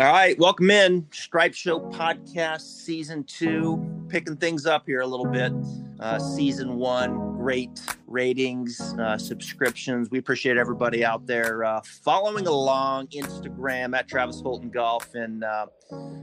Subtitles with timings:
[0.00, 5.26] All right, welcome in Stripe Show podcast season two, picking things up here a little
[5.26, 5.52] bit.
[5.98, 10.08] Uh, season one, great ratings, uh, subscriptions.
[10.08, 15.66] We appreciate everybody out there uh, following along Instagram at Travis Fulton Golf and uh,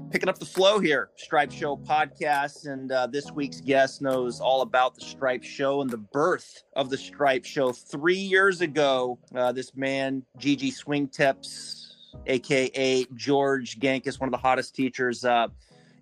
[0.10, 1.10] picking up the flow here.
[1.18, 5.89] Stripe Show podcast, and uh, this week's guest knows all about the Stripe Show and
[5.89, 9.20] the birth of the Stripe Show three years ago.
[9.36, 11.85] Uh, this man, GG Swing Tips
[12.26, 15.48] aka George Gankas, one of the hottest teachers uh,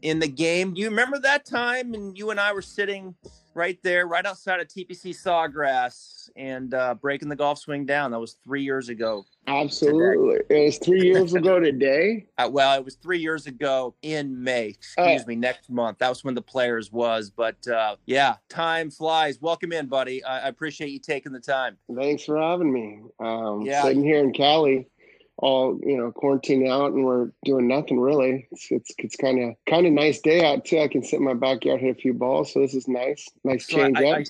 [0.02, 0.73] in the game.
[0.76, 3.16] You remember that time, and you and I were sitting
[3.55, 8.12] right there, right outside of TPC Sawgrass, and uh, breaking the golf swing down.
[8.12, 9.26] That was three years ago.
[9.48, 10.63] Absolutely, today.
[10.63, 12.26] it was three years ago today.
[12.38, 14.68] Uh, well, it was three years ago in May.
[14.68, 15.99] Excuse uh, me, next month.
[15.99, 17.30] That was when the players was.
[17.30, 19.40] But uh, yeah, time flies.
[19.41, 20.23] Welcome in, buddy.
[20.23, 21.77] I, I appreciate you taking the time.
[21.95, 23.02] Thanks for having me.
[23.20, 24.88] Um, yeah, sitting here in Cali
[25.37, 28.47] all you know quarantine out and we're doing nothing really.
[28.51, 30.79] It's it's, it's kind of kind of nice day out too.
[30.79, 33.27] I can sit in my backyard hit a few balls so this is nice.
[33.43, 34.27] Nice so change I, up.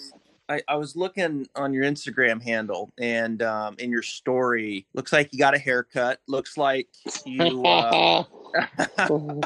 [0.50, 5.32] I, I, was looking on your instagram handle and um, in your story looks like
[5.32, 6.20] you got a haircut.
[6.28, 6.88] Looks like
[7.26, 8.24] you uh...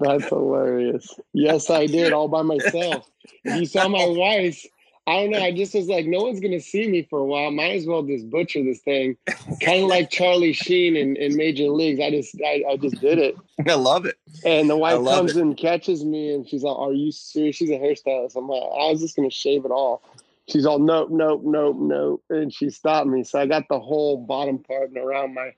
[0.00, 1.14] that's hilarious.
[1.32, 3.08] Yes i did all by myself.
[3.44, 4.64] You saw my wife
[5.08, 5.42] I don't know.
[5.42, 7.50] I just was like, no one's gonna see me for a while.
[7.50, 9.16] Might as well just butcher this thing,
[9.62, 11.98] kind of like Charlie Sheen in, in Major Leagues.
[11.98, 13.34] I just, I, I just did it.
[13.66, 14.16] I love it.
[14.44, 15.40] And the wife comes it.
[15.40, 18.36] and catches me, and she's like, "Are you serious?" She's a hairstylist.
[18.36, 20.02] I'm like, I was just gonna shave it all.
[20.46, 23.24] She's all, nope, nope, nope, nope, and she stopped me.
[23.24, 25.52] So I got the whole bottom part and around my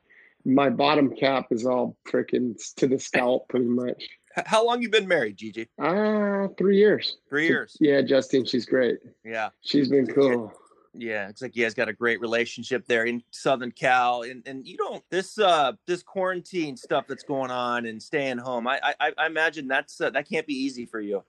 [0.44, 4.08] my bottom cap is all freaking to the scalp, pretty much.
[4.46, 5.68] How long you been married, Gigi?
[5.78, 7.18] Uh, three years.
[7.28, 7.76] Three years.
[7.80, 8.98] Yeah, Justine, she's great.
[9.24, 10.52] Yeah, she's been cool.
[10.92, 14.66] Yeah, it's like you guys got a great relationship there in Southern Cal, and and
[14.66, 18.66] you don't this uh this quarantine stuff that's going on and staying home.
[18.66, 21.22] I I, I imagine that's uh, that can't be easy for you.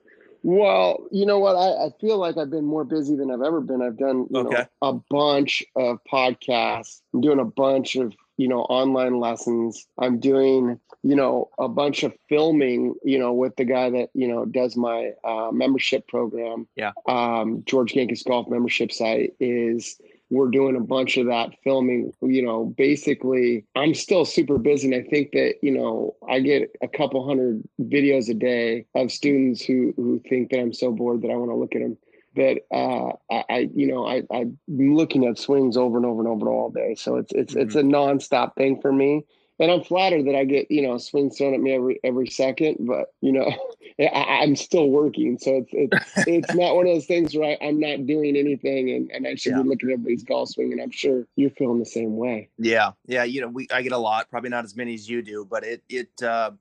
[0.44, 1.54] Well, you know what?
[1.54, 3.80] I, I feel like I've been more busy than I've ever been.
[3.80, 4.56] I've done you okay.
[4.58, 7.02] know, a bunch of podcasts.
[7.14, 9.86] I'm doing a bunch of you know online lessons.
[9.98, 14.28] I'm doing you know a bunch of filming you know with the guy that you
[14.28, 16.66] know does my uh, membership program.
[16.76, 16.92] Yeah.
[17.06, 19.98] Um, george Gankas golf membership site is
[20.32, 24.94] we're doing a bunch of that filming you know basically i'm still super busy and
[24.94, 29.62] i think that you know i get a couple hundred videos a day of students
[29.62, 31.96] who who think that i'm so bored that i want to look at them
[32.36, 36.28] that uh, I, I, you know, I, I'm looking at swings over and over and
[36.28, 36.94] over all day.
[36.94, 37.62] So it's it's mm-hmm.
[37.62, 39.24] it's a nonstop thing for me.
[39.58, 42.78] And I'm flattered that I get you know swings thrown at me every every second,
[42.80, 43.52] but you know
[44.00, 47.66] I, am still working, so it's it's it's not one of those things where I,
[47.66, 49.62] am not doing anything, and, and I should yeah.
[49.62, 52.48] be looking at everybody's golf swing, and I'm sure you're feeling the same way.
[52.58, 55.22] Yeah, yeah, you know, we I get a lot, probably not as many as you
[55.22, 56.52] do, but it it uh,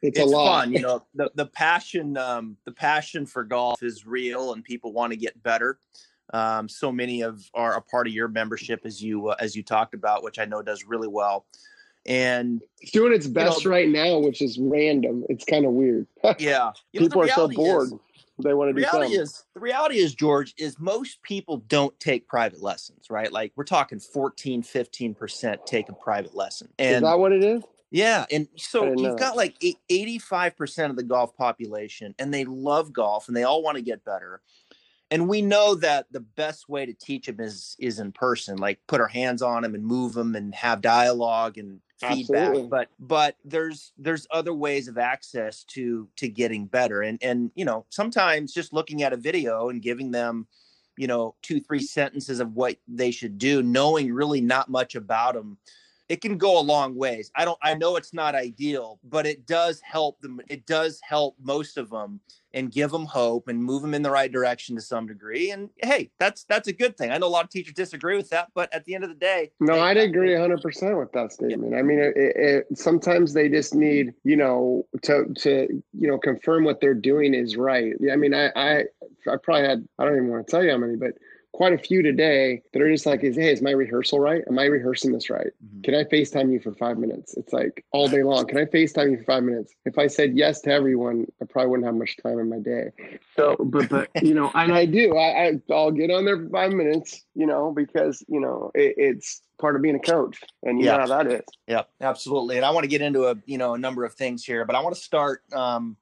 [0.00, 4.52] it's, it's fun you know the, the passion um, the passion for golf is real
[4.52, 5.78] and people want to get better.
[6.34, 9.62] Um, so many of are a part of your membership as you uh, as you
[9.62, 11.46] talked about which i know does really well.
[12.06, 15.24] And it's doing its best you know, right now which is random.
[15.28, 16.06] It's kind of weird.
[16.38, 16.72] Yeah.
[16.92, 17.98] You know, people are so bored is,
[18.42, 19.20] they want to do reality something.
[19.20, 23.32] is the reality is george is most people don't take private lessons right?
[23.32, 26.68] Like we're talking 14 15% take a private lesson.
[26.78, 29.56] And is that what it is yeah, and so you've got like
[29.88, 33.82] eighty-five percent of the golf population, and they love golf, and they all want to
[33.82, 34.40] get better.
[35.10, 38.78] And we know that the best way to teach them is is in person, like
[38.88, 42.48] put our hands on them and move them and have dialogue and feedback.
[42.48, 42.68] Absolutely.
[42.68, 47.64] But but there's there's other ways of access to to getting better, and and you
[47.64, 50.46] know sometimes just looking at a video and giving them
[50.98, 55.32] you know two three sentences of what they should do, knowing really not much about
[55.34, 55.56] them
[56.08, 57.30] it can go a long ways.
[57.36, 61.36] I don't I know it's not ideal, but it does help them it does help
[61.40, 62.20] most of them
[62.54, 65.50] and give them hope and move them in the right direction to some degree.
[65.50, 67.10] And hey, that's that's a good thing.
[67.10, 69.16] I know a lot of teachers disagree with that, but at the end of the
[69.16, 71.72] day, no, hey, I'd agree 100% with that statement.
[71.72, 71.78] Yeah.
[71.78, 76.64] I mean, it, it, sometimes they just need, you know, to to you know confirm
[76.64, 77.92] what they're doing is right.
[78.10, 78.84] I mean, I I
[79.30, 81.12] I probably had I don't even want to tell you how many, but
[81.52, 84.42] quite a few today that are just like, is hey, is my rehearsal right?
[84.48, 85.48] Am I rehearsing this right?
[85.64, 85.82] Mm-hmm.
[85.82, 87.34] Can I FaceTime you for five minutes?
[87.36, 88.46] It's like all day long.
[88.46, 89.74] Can I FaceTime you for five minutes?
[89.84, 92.90] If I said yes to everyone, I probably wouldn't have much time in my day.
[93.36, 95.16] So, but but you know, and I do.
[95.16, 98.94] I, I will get on there for five minutes, you know, because you know it,
[98.96, 100.92] it's part of being a coach and you yeah.
[100.92, 103.74] know how that is yeah absolutely and i want to get into a you know
[103.74, 105.96] a number of things here but i want to start um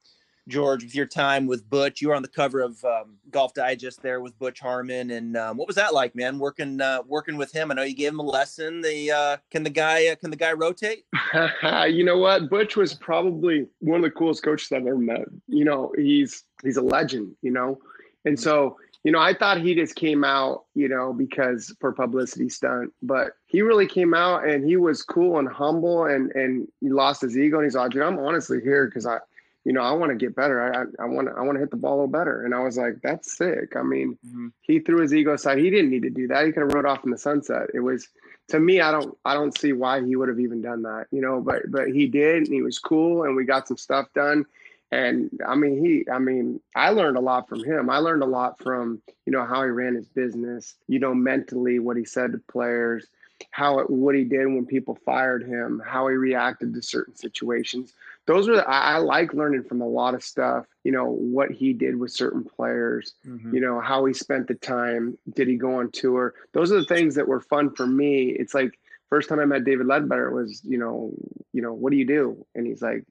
[0.47, 2.01] George, with your time with Butch.
[2.01, 5.57] You were on the cover of um, Golf Digest there with Butch Harmon, and um,
[5.57, 6.39] what was that like, man?
[6.39, 7.71] Working uh, working with him.
[7.71, 8.81] I know you gave him a lesson.
[8.81, 11.05] The uh, can the guy uh, can the guy rotate?
[11.89, 12.49] you know what?
[12.49, 15.25] Butch was probably one of the coolest coaches I've ever met.
[15.47, 17.35] You know, he's he's a legend.
[17.41, 17.79] You know,
[18.25, 22.49] and so you know, I thought he just came out, you know, because for publicity
[22.49, 26.89] stunt, but he really came out and he was cool and humble and and he
[26.89, 29.19] lost his ego and he's like, dude, I'm honestly here because I
[29.67, 30.63] you know, I want to get better.
[30.63, 32.45] I, I want to, I want to hit the ball a little better.
[32.45, 33.75] And I was like, that's sick.
[33.75, 34.47] I mean, mm-hmm.
[34.61, 35.57] he threw his ego aside.
[35.57, 36.45] He didn't need to do that.
[36.45, 37.67] He could have rode off in the sunset.
[37.73, 38.07] It was,
[38.47, 41.19] to me, I don't, I don't see why he would have even done that, you
[41.19, 44.45] know, but, but he did, and he was cool and we got some stuff done.
[44.91, 47.89] And I mean, he, I mean, I learned a lot from him.
[47.89, 51.79] I learned a lot from, you know, how he ran his business, you know, mentally,
[51.79, 53.07] what he said to players,
[53.51, 57.95] how it, what he did when people fired him, how he reacted to certain situations
[58.27, 61.73] those are I, I, like learning from a lot of stuff you know what he
[61.73, 63.55] did with certain players mm-hmm.
[63.55, 66.35] you know how he spent the time did he go on tour?
[66.53, 68.29] Those are the things that were fun for me.
[68.29, 68.77] It's like
[69.09, 71.13] first time i met david leadbetter was you know
[71.53, 72.45] you know what do you do?
[72.53, 73.05] And he's like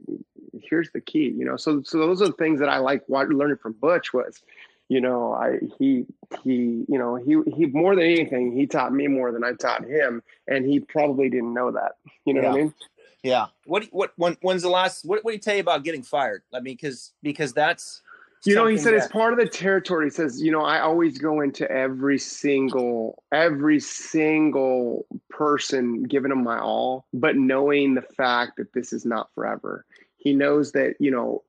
[0.63, 1.57] here's the key you know?
[1.57, 4.43] So so those are the things that i like what learning from butch was
[4.89, 6.07] you know i he
[6.45, 9.85] he you know he he more than anything he taught me more than i taught
[9.85, 11.93] him and he probably didn't know that
[12.25, 12.49] you know yeah.
[12.51, 12.75] what i mean
[13.23, 13.47] yeah.
[13.65, 16.43] What what when when's the last what what did he tell you about getting fired?
[16.53, 18.03] I mean, because because that's
[18.45, 20.07] you know he said that, it's part of the territory.
[20.07, 26.45] He says, you know, I always go into every single every single person, giving them
[26.45, 29.85] my all, but knowing the fact that this is not forever.
[30.19, 31.43] He knows that you know,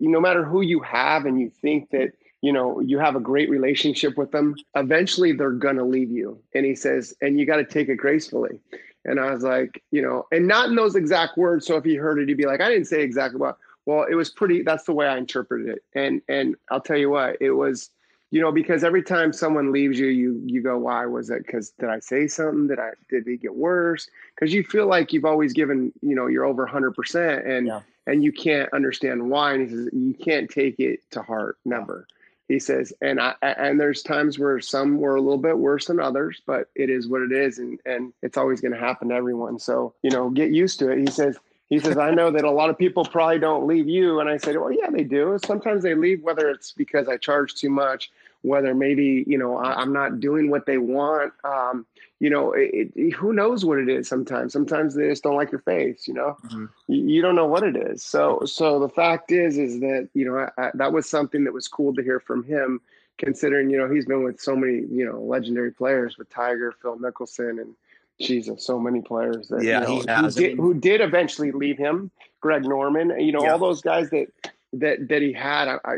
[0.00, 2.12] no matter who you have, and you think that
[2.42, 6.38] you know you have a great relationship with them eventually they're going to leave you
[6.54, 8.60] and he says and you got to take it gracefully
[9.04, 11.66] and I was like, you know, and not in those exact words.
[11.66, 13.58] So if he heard it, he'd be like, I didn't say exactly what.
[13.86, 14.62] Well, it was pretty.
[14.62, 15.84] That's the way I interpreted it.
[15.94, 17.90] And and I'll tell you what, it was,
[18.30, 21.44] you know, because every time someone leaves you, you you go, why was it?
[21.44, 22.68] Because did I say something?
[22.68, 24.08] Did I did it get worse?
[24.34, 27.80] Because you feel like you've always given, you know, you're over hundred percent, and yeah.
[28.06, 29.52] and you can't understand why.
[29.52, 32.06] And he says you can't take it to heart, never.
[32.08, 32.14] Yeah
[32.48, 36.00] he says and i and there's times where some were a little bit worse than
[36.00, 39.14] others but it is what it is and and it's always going to happen to
[39.14, 39.58] everyone.
[39.58, 40.98] So you know get used to it.
[40.98, 41.38] He says
[41.68, 44.20] he says i know that a lot of people probably don't leave you.
[44.20, 45.38] And i said well yeah they do.
[45.44, 48.10] Sometimes they leave whether it's because i charge too much
[48.42, 51.86] whether maybe you know I, am not doing what they want um,
[52.24, 55.52] you know it, it, who knows what it is sometimes sometimes they just don't like
[55.52, 56.64] your face you know mm-hmm.
[56.88, 60.24] you, you, don't know what it is so so the fact is is that you
[60.24, 62.80] know I, I, that was something that was cool to hear from him
[63.18, 66.96] considering you know he's been with so many you know legendary players with tiger phil
[66.96, 67.74] mickelson and
[68.20, 72.12] Jesus, so many players that yeah, you know, who, did, who, did, eventually leave him.
[72.40, 73.50] Greg Norman, you know, yeah.
[73.52, 74.28] all those guys that
[74.72, 75.66] that that he had.
[75.66, 75.96] I, I,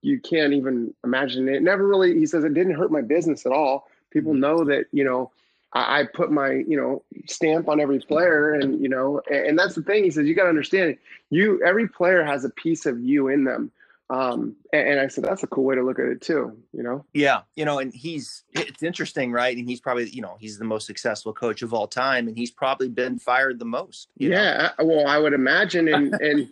[0.00, 1.60] you can't even imagine it.
[1.62, 2.16] Never really.
[2.16, 3.88] He says it didn't hurt my business at all.
[4.10, 4.40] People mm-hmm.
[4.40, 5.32] know that you know
[5.72, 9.58] I, I put my you know stamp on every player, and you know, and, and
[9.58, 10.04] that's the thing.
[10.04, 10.96] He says you got to understand
[11.30, 11.62] you.
[11.64, 13.70] Every player has a piece of you in them.
[14.10, 16.56] Um, and, and, I said that's a cool way to look at it too.
[16.72, 17.04] You know.
[17.12, 19.54] Yeah, you know, and he's it's interesting, right?
[19.54, 22.50] And he's probably you know he's the most successful coach of all time, and he's
[22.50, 24.08] probably been fired the most.
[24.16, 24.86] yeah, know?
[24.86, 26.48] well, I would imagine, and and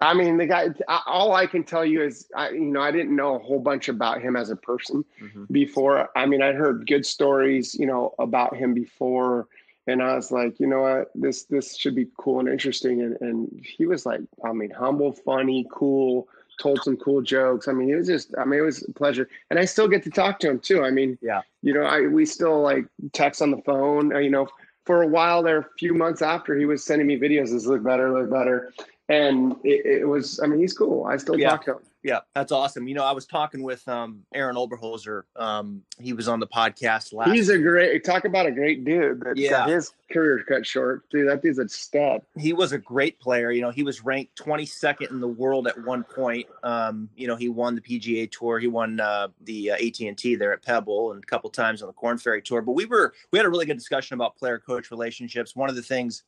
[0.00, 0.68] I mean, the guy.
[1.06, 3.88] All I can tell you is, I, you know, I didn't know a whole bunch
[3.88, 5.44] about him as a person mm-hmm.
[5.50, 6.08] before.
[6.16, 9.48] I mean, I'd heard good stories, you know, about him before,
[9.86, 13.00] and I was like, you know what, this this should be cool and interesting.
[13.00, 16.28] And and he was like, I mean, humble, funny, cool.
[16.58, 17.68] Told some cool jokes.
[17.68, 18.34] I mean, it was just.
[18.38, 20.84] I mean, it was a pleasure, and I still get to talk to him too.
[20.84, 24.10] I mean, yeah, you know, I we still like text on the phone.
[24.22, 24.48] You know,
[24.86, 27.50] for a while there, a few months after, he was sending me videos.
[27.50, 28.72] This look better, look better
[29.08, 31.04] and it, it, was i mean he's cool.
[31.04, 31.50] I still yeah.
[31.50, 31.78] talk to him.
[32.02, 32.88] Yeah that's awesome.
[32.88, 35.22] You know i was talking with um aaron oberholser.
[35.36, 39.20] Um he was on the podcast last he's a great talk about a great dude
[39.20, 39.66] that yeah.
[39.66, 41.08] his career cut short.
[41.10, 42.22] Dude that dude's a stud.
[42.36, 43.50] He was a great player.
[43.50, 46.46] You know he was ranked 22nd in the world at one point.
[46.64, 48.58] Um you know he won the pga tour.
[48.58, 51.92] He won uh the uh, at&t there at pebble and a couple times on the
[51.92, 52.60] Korn Ferry tour.
[52.60, 55.54] But we were we had a really good discussion about player coach relationships.
[55.54, 56.24] One of the things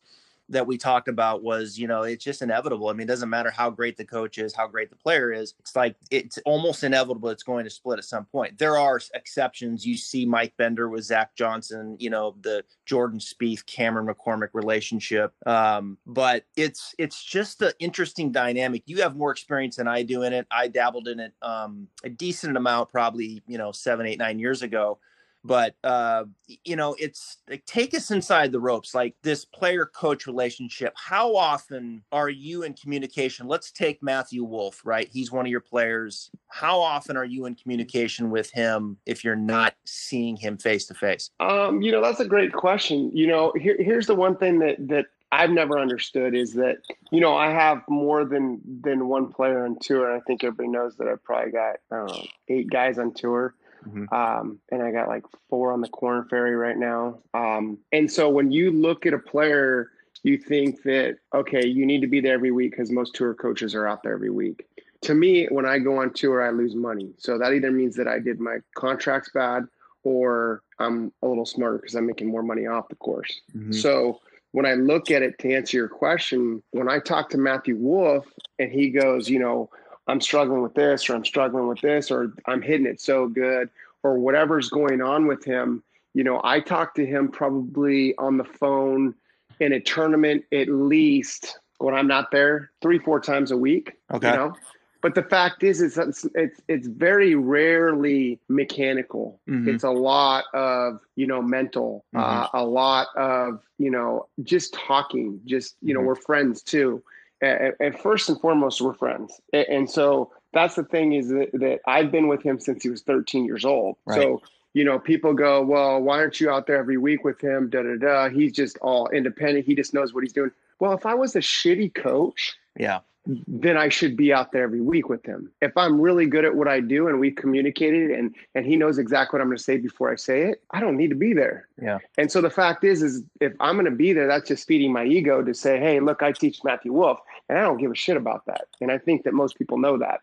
[0.49, 2.89] that we talked about was, you know, it's just inevitable.
[2.89, 5.53] I mean, it doesn't matter how great the coach is, how great the player is.
[5.59, 8.57] It's like it's almost inevitable it's going to split at some point.
[8.57, 9.85] There are exceptions.
[9.85, 15.33] You see Mike Bender with Zach Johnson, you know, the Jordan Spieth, Cameron McCormick relationship.
[15.47, 18.83] Um, but it's it's just an interesting dynamic.
[18.85, 20.47] You have more experience than I do in it.
[20.51, 24.61] I dabbled in it um, a decent amount, probably, you know, seven, eight, nine years
[24.61, 24.99] ago
[25.43, 26.25] but uh,
[26.63, 30.93] you know, it's like take us inside the ropes, like this player coach relationship.
[30.95, 33.47] How often are you in communication?
[33.47, 35.07] Let's take Matthew Wolff right?
[35.11, 36.31] He's one of your players.
[36.47, 40.93] How often are you in communication with him if you're not seeing him face to
[40.93, 41.29] face?
[41.39, 43.11] Um, you know, that's a great question.
[43.13, 46.77] You know, here, here's the one thing that that I've never understood is that
[47.11, 50.15] you know I have more than than one player on tour.
[50.15, 53.53] I think everybody knows that I've probably got know eight guys on tour.
[53.87, 54.13] Mm-hmm.
[54.13, 57.19] Um, and I got like four on the Korn Ferry right now.
[57.33, 59.91] Um, and so when you look at a player,
[60.23, 63.73] you think that okay, you need to be there every week because most tour coaches
[63.75, 64.65] are out there every week.
[65.01, 67.13] To me, when I go on tour, I lose money.
[67.17, 69.63] So that either means that I did my contracts bad
[70.03, 73.41] or I'm a little smarter because I'm making more money off the course.
[73.55, 73.71] Mm-hmm.
[73.71, 74.19] So
[74.51, 78.25] when I look at it to answer your question, when I talk to Matthew Wolff
[78.57, 79.69] and he goes, you know,
[80.09, 83.69] I'm struggling with this or I'm struggling with this or I'm hitting it so good
[84.03, 88.43] or whatever's going on with him, you know, I talk to him probably on the
[88.43, 89.13] phone
[89.59, 93.93] in a tournament at least when I'm not there three, four times a week.
[94.11, 94.31] Okay.
[94.31, 94.55] You know?
[95.01, 95.97] But the fact is, it's
[96.35, 99.39] it's it's very rarely mechanical.
[99.49, 99.69] Mm-hmm.
[99.69, 102.57] It's a lot of you know mental, mm-hmm.
[102.57, 105.39] uh, a lot of you know just talking.
[105.45, 106.07] Just you know, mm-hmm.
[106.07, 107.01] we're friends too.
[107.41, 109.39] And, and, first and foremost, we're friends.
[109.53, 112.89] And, and, so that's the thing is that, that I've been with him since he
[112.89, 113.95] was 13 years old.
[114.05, 114.21] Right.
[114.21, 114.41] So
[114.73, 117.69] you know, people go, well, why aren't you out there every week with him?
[117.69, 118.29] Da da da.
[118.29, 119.65] He's just all independent.
[119.65, 120.51] He just knows what he's doing.
[120.79, 122.99] Well, if I was a shitty coach, yeah,
[123.47, 125.51] then I should be out there every week with him.
[125.61, 128.97] If I'm really good at what I do and we communicated and and he knows
[128.97, 131.33] exactly what I'm going to say before I say it, I don't need to be
[131.33, 131.67] there.
[131.81, 131.99] Yeah.
[132.17, 134.91] And so the fact is is if I'm going to be there, that's just feeding
[134.91, 137.95] my ego to say, "Hey, look, I teach Matthew Wolff, And I don't give a
[137.95, 138.65] shit about that.
[138.81, 140.21] And I think that most people know that.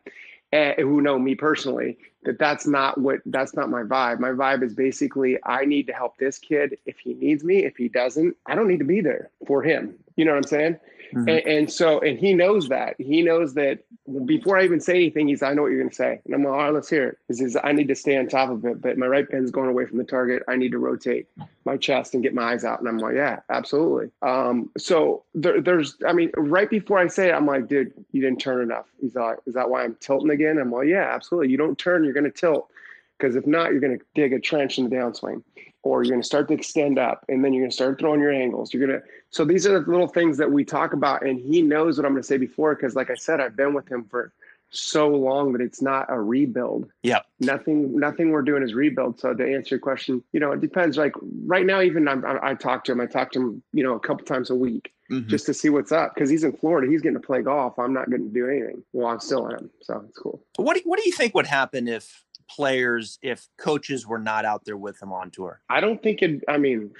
[0.52, 4.18] And who know me personally that that's not what that's not my vibe.
[4.20, 7.64] My vibe is basically I need to help this kid if he needs me.
[7.64, 9.94] If he doesn't, I don't need to be there for him.
[10.16, 10.78] You know what I'm saying?
[11.14, 11.28] Mm-hmm.
[11.28, 12.96] And, and, so, and he knows that.
[12.98, 13.80] He knows that
[14.24, 16.20] before I even say anything, he's, I know what you're going to say.
[16.24, 17.18] And I'm like, all right, let's hear it.
[17.28, 19.68] He says, I need to stay on top of it, but my right pen's going
[19.68, 20.42] away from the target.
[20.48, 21.28] I need to rotate
[21.64, 22.80] my chest and get my eyes out.
[22.80, 24.10] And I'm like, yeah, absolutely.
[24.22, 28.20] Um, so there, there's, I mean, right before I say it, I'm like, dude, you
[28.20, 28.86] didn't turn enough.
[29.00, 30.58] He's like, is that why I'm tilting again?
[30.58, 31.50] I'm like, yeah, absolutely.
[31.50, 32.70] You don't turn, you're going to tilt.
[33.18, 35.42] Because if not, you're going to dig a trench in the downswing
[35.86, 38.20] or you're going to start to extend up and then you're going to start throwing
[38.20, 38.74] your angles.
[38.74, 41.24] You're going to, so these are the little things that we talk about.
[41.24, 43.72] And he knows what I'm going to say before, because like I said, I've been
[43.72, 44.32] with him for
[44.70, 46.90] so long that it's not a rebuild.
[47.04, 47.20] Yeah.
[47.38, 49.20] Nothing, nothing we're doing is rebuild.
[49.20, 50.96] So to answer your question, you know, it depends.
[50.96, 51.12] Like
[51.44, 53.94] right now, even I'm, I, I talk to him, I talk to him, you know,
[53.94, 54.92] a couple times a week.
[55.08, 55.28] Mm-hmm.
[55.28, 56.90] Just to see what's up because he's in Florida.
[56.90, 57.78] He's getting to play golf.
[57.78, 58.82] I'm not going to do anything.
[58.92, 59.70] Well, I'm still am.
[59.82, 60.42] So it's cool.
[60.56, 64.64] What do, what do you think would happen if players if coaches were not out
[64.64, 65.60] there with him on tour?
[65.68, 66.42] I don't think it.
[66.48, 66.90] I mean,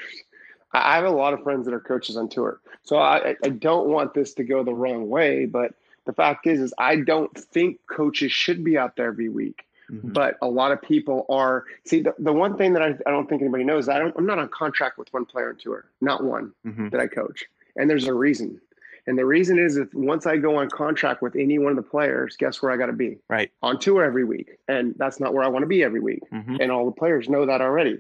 [0.73, 3.88] I have a lot of friends that are coaches on tour, so I, I don't
[3.88, 5.47] want this to go the wrong way.
[5.47, 5.75] But
[6.05, 9.65] the fact is, is I don't think coaches should be out there every week.
[9.91, 10.12] Mm-hmm.
[10.12, 11.65] But a lot of people are.
[11.85, 14.26] See, the, the one thing that I, I don't think anybody knows, I don't, I'm
[14.26, 16.88] not on contract with one player on tour, not one mm-hmm.
[16.88, 17.45] that I coach.
[17.76, 18.61] And there's a reason.
[19.07, 21.83] And the reason is if once I go on contract with any one of the
[21.83, 23.19] players, guess where I got to be?
[23.29, 23.51] Right.
[23.63, 24.59] On tour every week.
[24.69, 26.23] And that's not where I want to be every week.
[26.33, 26.57] Mm-hmm.
[26.61, 27.99] And all the players know that already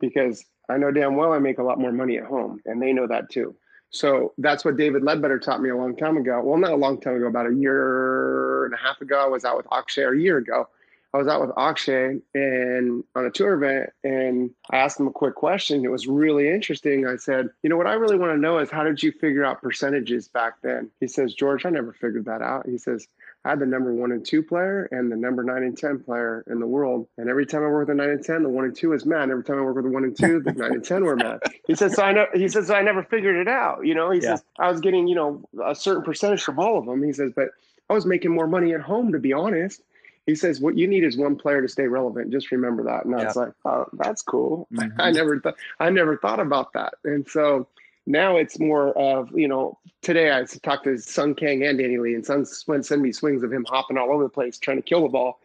[0.00, 2.92] because I know damn well I make a lot more money at home and they
[2.92, 3.54] know that too.
[3.90, 6.42] So that's what David Leadbetter taught me a long time ago.
[6.44, 9.18] Well, not a long time ago, about a year and a half ago.
[9.18, 10.68] I was out with Akshay a year ago.
[11.14, 15.10] I was out with Akshay and on a tour event, and I asked him a
[15.10, 15.82] quick question.
[15.84, 17.06] It was really interesting.
[17.06, 19.42] I said, "You know what I really want to know is how did you figure
[19.42, 23.08] out percentages back then?" He says, "George, I never figured that out." He says,
[23.46, 26.44] "I had the number one and two player and the number nine and ten player
[26.46, 28.66] in the world, and every time I work with the nine and ten, the one
[28.66, 29.30] and two is mad.
[29.30, 31.40] Every time I work with the one and two, the nine and ten were mad."
[31.66, 34.10] He says, "So I know." He says, so "I never figured it out." You know,
[34.10, 34.36] he yeah.
[34.36, 37.32] says, "I was getting you know a certain percentage from all of them." He says,
[37.34, 37.48] "But."
[37.90, 39.80] I was making more money at home, to be honest
[40.28, 42.30] he says what you need is one player to stay relevant.
[42.30, 43.06] Just remember that.
[43.06, 44.68] And I was like, oh, that's cool.
[44.74, 45.00] Mm-hmm.
[45.00, 46.94] I never thought I never thought about that.
[47.04, 47.66] And so
[48.06, 52.14] now it's more of you know today I talked to Sung Kang and Danny Lee,
[52.14, 54.82] and Sung went send me swings of him hopping all over the place trying to
[54.82, 55.40] kill the ball.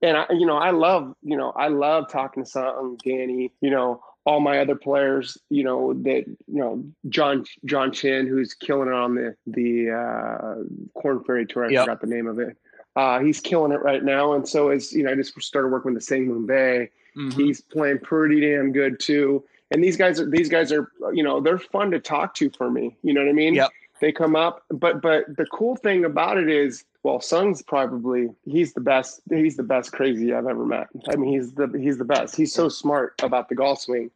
[0.00, 3.70] And I, you know, I love, you know, I love talking to Sung Danny, you
[3.70, 8.88] know, all my other players, you know, that you know, John John Chin, who's killing
[8.88, 11.66] it on the the uh, Korn Ferry tour.
[11.66, 11.84] I yep.
[11.84, 12.56] forgot the name of it.
[12.94, 15.94] Uh, he's killing it right now, and so as you know, I just started working
[15.94, 16.46] with the same moon.
[16.46, 17.30] Mm-hmm.
[17.30, 19.44] He's playing pretty damn good too.
[19.70, 22.70] And these guys are these guys are you know they're fun to talk to for
[22.70, 22.96] me.
[23.02, 23.54] You know what I mean?
[23.54, 23.70] Yep.
[24.00, 24.64] they come up.
[24.70, 29.22] But but the cool thing about it is, well, Sung's probably he's the best.
[29.30, 30.88] He's the best crazy I've ever met.
[31.10, 32.36] I mean, he's the he's the best.
[32.36, 34.10] He's so smart about the golf swing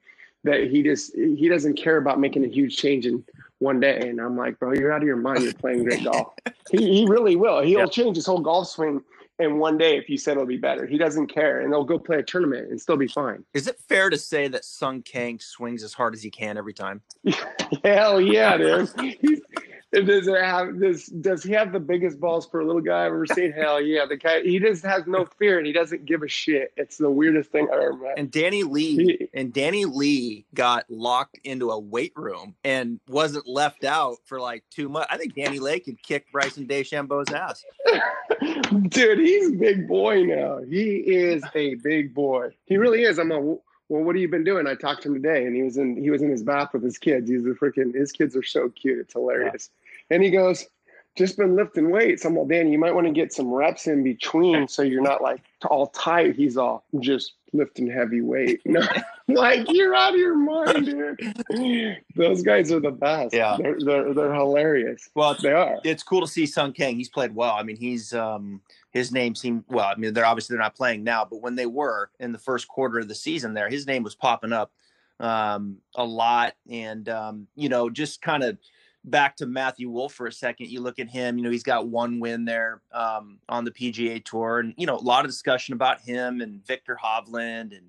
[0.44, 3.24] that he just he doesn't care about making a huge change in
[3.58, 4.08] one day.
[4.08, 5.42] And I'm like, bro, you're out of your mind.
[5.42, 6.34] You're playing great golf.
[6.70, 7.62] he, he really will.
[7.62, 7.86] He'll yeah.
[7.86, 9.02] change his whole golf swing
[9.38, 10.86] and one day if you said it'll be better.
[10.86, 13.44] He doesn't care and they'll go play a tournament and still be fine.
[13.52, 16.72] Is it fair to say that Sung Kang swings as hard as he can every
[16.72, 17.02] time?
[17.84, 19.42] Hell yeah, dude.
[19.92, 23.12] Does it have does does he have the biggest balls for a little guy I've
[23.12, 23.52] ever seen?
[23.56, 26.72] Hell yeah, the guy he just has no fear and he doesn't give a shit.
[26.76, 28.18] It's the weirdest thing I ever met.
[28.18, 33.46] And Danny Lee he, and Danny Lee got locked into a weight room and wasn't
[33.46, 35.08] left out for like two months.
[35.10, 37.64] I think Danny Lee could kick Bryson DeChambeau's ass.
[38.88, 40.58] Dude, he's big boy now.
[40.68, 42.50] He is a big boy.
[42.66, 43.18] He really is.
[43.18, 43.56] I'm a
[43.88, 44.66] well, what have you been doing?
[44.66, 46.82] I talked to him today, and he was in he was in his bath with
[46.82, 47.30] his kids.
[47.30, 48.98] He's a freaking his kids are so cute.
[48.98, 49.70] It's hilarious.
[50.10, 50.16] Yeah.
[50.16, 50.66] And he goes,
[51.16, 52.24] just been lifting weights.
[52.24, 55.22] I'm all, Danny, you might want to get some reps in between so you're not
[55.22, 56.36] like all tight.
[56.36, 58.60] He's all just lifting heavy weight.
[59.28, 61.96] like you're out of your mind, dude.
[62.16, 63.34] Those guys are the best.
[63.34, 65.08] Yeah, they're they're, they're hilarious.
[65.14, 65.78] Well, they are.
[65.84, 66.96] It's cool to see Sung Kang.
[66.96, 67.54] He's played well.
[67.54, 68.60] I mean, he's um
[68.96, 69.86] his name seemed well.
[69.86, 72.66] I mean, they're obviously they're not playing now, but when they were in the first
[72.66, 74.72] quarter of the season, there his name was popping up
[75.20, 78.58] um, a lot, and um, you know, just kind of
[79.04, 80.70] back to Matthew Wolff for a second.
[80.70, 84.24] You look at him, you know, he's got one win there um, on the PGA
[84.24, 87.86] Tour, and you know, a lot of discussion about him and Viktor Hovland and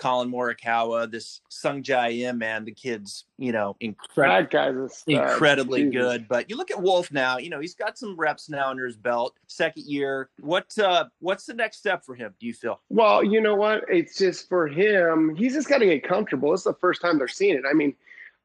[0.00, 5.92] Collin Morikawa, this Sung Jae Im, man, the kid's, you know, incredible, incredibly Jesus.
[5.92, 6.26] good.
[6.26, 8.96] But you look at Wolff now, you know, he's got some reps now under his
[8.96, 10.30] belt, second year.
[10.40, 12.80] What uh what's the next step for him, do you feel?
[12.88, 13.84] Well, you know what?
[13.88, 16.54] It's just for him, he's just gotta get comfortable.
[16.54, 17.64] It's the first time they're seeing it.
[17.68, 17.94] I mean,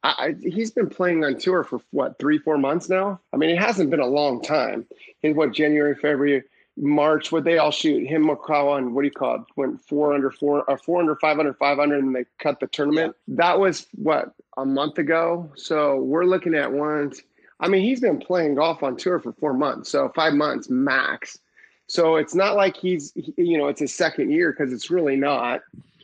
[0.04, 3.22] I, he's been playing on tour for what three, four months now.
[3.34, 4.86] I mean, it hasn't been a long time.
[5.24, 6.44] In what January, February,
[6.78, 9.42] March, what they all shoot him, and what do you call it?
[9.56, 13.16] Went four under four, or four under five 500, 500, and they cut the tournament.
[13.28, 13.36] Yeah.
[13.38, 15.50] That was what a month ago.
[15.56, 17.22] So we're looking at ones.
[17.60, 21.40] I mean, he's been playing golf on tour for four months, so five months max.
[21.88, 25.62] So it's not like he's, you know, it's his second year because it's really not.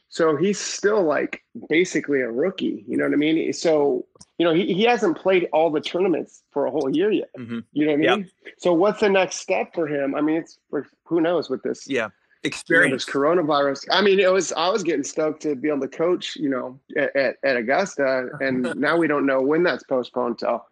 [0.09, 2.83] So he's still like basically a rookie.
[2.87, 3.51] You know what I mean?
[3.53, 4.05] So,
[4.41, 7.29] you know, he, he hasn't played all the tournaments for a whole year yet.
[7.37, 7.59] Mm-hmm.
[7.73, 8.19] You know what I mean?
[8.43, 8.53] Yep.
[8.57, 10.15] So what's the next step for him?
[10.15, 11.87] I mean, it's for who knows with this.
[11.87, 12.07] Yeah.
[12.43, 12.89] Experience.
[12.89, 13.85] You know, this coronavirus.
[13.91, 16.79] I mean, it was, I was getting stoked to be able to coach, you know,
[16.97, 18.29] at, at, at Augusta.
[18.39, 20.65] And now we don't know when that's postponed till.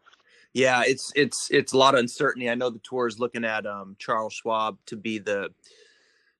[0.54, 2.50] Yeah, it's it's it's a lot of uncertainty.
[2.50, 5.50] I know the tour is looking at um, Charles Schwab to be the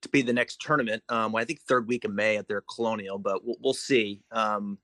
[0.02, 1.04] to be the next tournament.
[1.10, 4.24] Um, I think third week of May at their Colonial, but we'll, we'll see.
[4.32, 4.80] Um,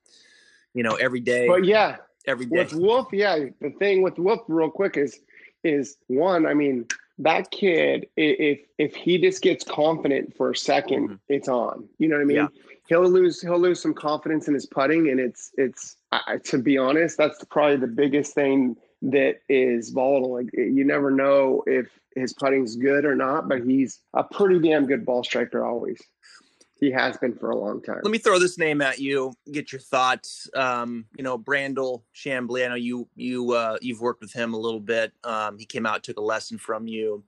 [0.75, 1.47] you know, every day.
[1.47, 1.95] But yeah,
[2.27, 5.19] every day with Wolff, Yeah, the thing with Wolff, real quick, is
[5.63, 6.45] is one.
[6.45, 6.85] I mean,
[7.19, 11.15] that kid, if if he just gets confident for a 2nd mm-hmm.
[11.29, 11.87] it's on.
[11.97, 12.37] You know what I mean?
[12.37, 12.47] Yeah.
[12.87, 16.77] He'll lose he'll lose some confidence in his putting, and it's it's I, to be
[16.77, 20.33] honest, that's probably the biggest thing that is volatile.
[20.33, 24.85] Like you never know if his putting's good or not, but he's a pretty damn
[24.85, 26.01] good ball striker always.
[26.79, 28.01] He has been for a long time.
[28.03, 29.33] Let me throw this name at you.
[29.51, 30.49] Get your thoughts.
[30.53, 32.65] Um, you know, Brandel Chamblee.
[32.65, 35.13] I know you you uh, you've worked with him a little bit.
[35.23, 37.23] Um, he came out, took a lesson from you.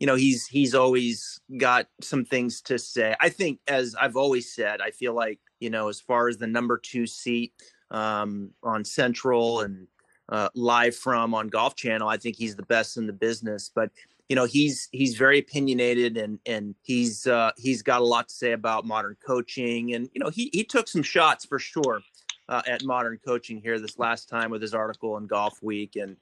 [0.00, 3.14] You know, he's he's always got some things to say.
[3.20, 6.46] I think, as I've always said, I feel like you know, as far as the
[6.46, 7.52] number two seat
[7.90, 9.86] um, on Central and
[10.28, 12.08] uh, live from on Golf Channel.
[12.08, 13.90] I think he's the best in the business, but
[14.28, 18.34] you know he's he's very opinionated and and he's uh, he's got a lot to
[18.34, 22.00] say about modern coaching and you know he he took some shots for sure
[22.48, 26.16] uh, at modern coaching here this last time with his article in Golf Week and.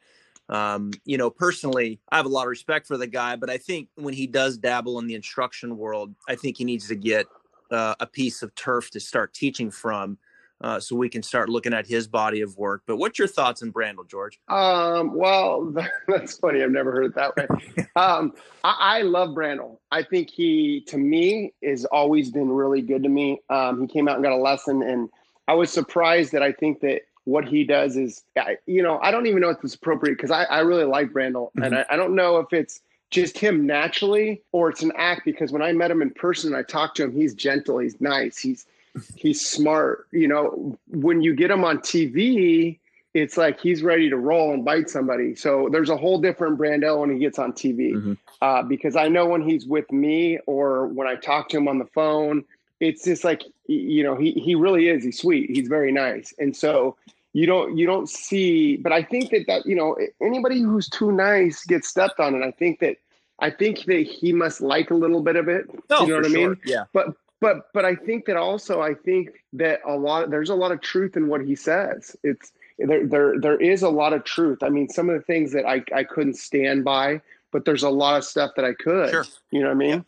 [0.48, 3.58] Um, you know, personally, I have a lot of respect for the guy, but I
[3.58, 7.26] think when he does dabble in the instruction world, I think he needs to get
[7.72, 10.18] uh, a piece of turf to start teaching from
[10.60, 12.82] uh, so we can start looking at his body of work.
[12.86, 14.38] But what's your thoughts on Brandel, George?
[14.48, 15.74] Um, well,
[16.08, 16.62] that's funny.
[16.62, 17.46] I've never heard it that way.
[17.96, 18.32] um,
[18.64, 19.78] I, I, love Brandel.
[19.90, 23.40] I think he, to me, has always been really good to me.
[23.50, 25.08] Um, he came out and got a lesson, and
[25.48, 28.22] I was surprised that I think that what he does is,
[28.66, 31.48] you know, I don't even know if it's appropriate because I, I really like Brandel,
[31.48, 31.62] mm-hmm.
[31.64, 35.52] and I, I don't know if it's just him naturally or it's an act because
[35.52, 37.12] when I met him in person, and I talked to him.
[37.12, 38.66] He's gentle, he's nice, he's
[39.14, 40.06] he's smart.
[40.12, 42.78] You know, when you get him on TV,
[43.14, 45.34] it's like he's ready to roll and bite somebody.
[45.34, 47.94] So there's a whole different Brandel when he gets on TV.
[47.94, 48.12] Mm-hmm.
[48.42, 51.78] Uh, because I know when he's with me or when I talk to him on
[51.78, 52.44] the phone,
[52.80, 55.02] it's just like you know he he really is.
[55.02, 55.50] He's sweet.
[55.50, 56.96] He's very nice, and so
[57.32, 58.76] you don't you don't see.
[58.76, 62.44] But I think that that you know anybody who's too nice gets stepped on, and
[62.44, 62.96] I think that
[63.38, 65.66] I think that he must like a little bit of it.
[65.90, 66.48] No, you know what I sure.
[66.50, 66.60] mean?
[66.64, 66.84] Yeah.
[66.92, 70.72] But but but I think that also I think that a lot there's a lot
[70.72, 72.16] of truth in what he says.
[72.22, 74.62] It's there there there is a lot of truth.
[74.62, 77.20] I mean, some of the things that I I couldn't stand by,
[77.52, 79.10] but there's a lot of stuff that I could.
[79.10, 79.24] Sure.
[79.50, 80.04] You know what I mean?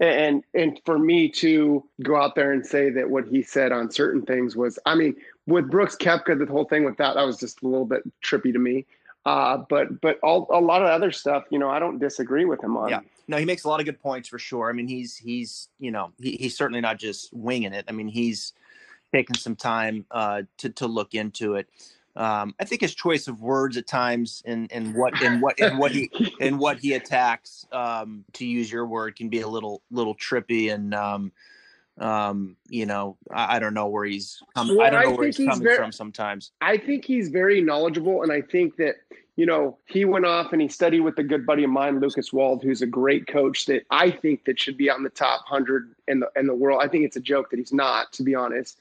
[0.00, 3.90] And and for me to go out there and say that what he said on
[3.90, 5.14] certain things was, I mean,
[5.46, 8.52] with Brooks Koepka, the whole thing with that, that was just a little bit trippy
[8.52, 8.86] to me.
[9.26, 12.64] Uh, but but all, a lot of other stuff, you know, I don't disagree with
[12.64, 12.88] him on.
[12.88, 14.68] Yeah, no, he makes a lot of good points for sure.
[14.68, 17.84] I mean, he's he's you know he, he's certainly not just winging it.
[17.88, 18.52] I mean, he's
[19.12, 21.68] taken some time uh, to to look into it.
[22.16, 25.78] Um, I think his choice of words at times and and what and what and
[25.78, 29.80] what he and what he attacks, um, to use your word, can be a little
[29.92, 31.30] little trippy and um,
[32.00, 34.76] um, you know, I, I, don't know where he's coming.
[34.76, 36.50] Well, I don't know I where he's, he's coming very, from sometimes.
[36.60, 38.96] I think he's very knowledgeable, and I think that
[39.36, 42.32] you know he went off and he studied with a good buddy of mine, Lucas
[42.32, 45.94] Wald, who's a great coach that I think that should be on the top hundred
[46.08, 46.80] in the in the world.
[46.82, 48.78] I think it's a joke that he's not, to be honest.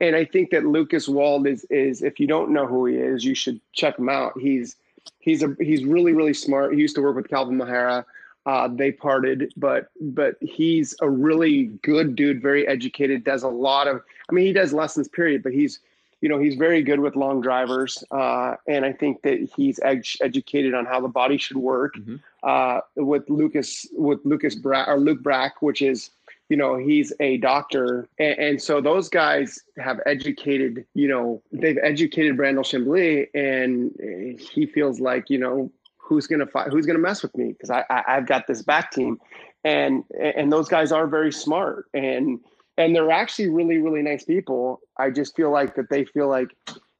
[0.00, 3.22] And I think that Lucas Wald is is if you don't know who he is,
[3.22, 4.32] you should check him out.
[4.40, 4.76] He's
[5.18, 6.72] he's a he's really really smart.
[6.72, 8.04] He used to work with Kelvin Miyahira.
[8.44, 13.22] Uh, they parted, but but he's a really good dude, very educated.
[13.22, 15.44] Does a lot of, I mean, he does lessons, period.
[15.44, 15.78] But he's,
[16.20, 20.04] you know, he's very good with long drivers, uh, and I think that he's ed-
[20.20, 21.94] educated on how the body should work.
[21.96, 22.16] Mm-hmm.
[22.42, 26.10] Uh, with Lucas, with Lucas Brack or Luke Brack, which is,
[26.48, 31.78] you know, he's a doctor, and, and so those guys have educated, you know, they've
[31.80, 35.70] educated Brandel Chamblee, and he feels like, you know,
[36.12, 38.92] who's gonna fight, who's gonna mess with me because I, I I've got this back
[38.92, 39.18] team,
[39.64, 42.38] and and those guys are very smart and
[42.76, 44.80] and they're actually really really nice people.
[44.98, 46.48] I just feel like that they feel like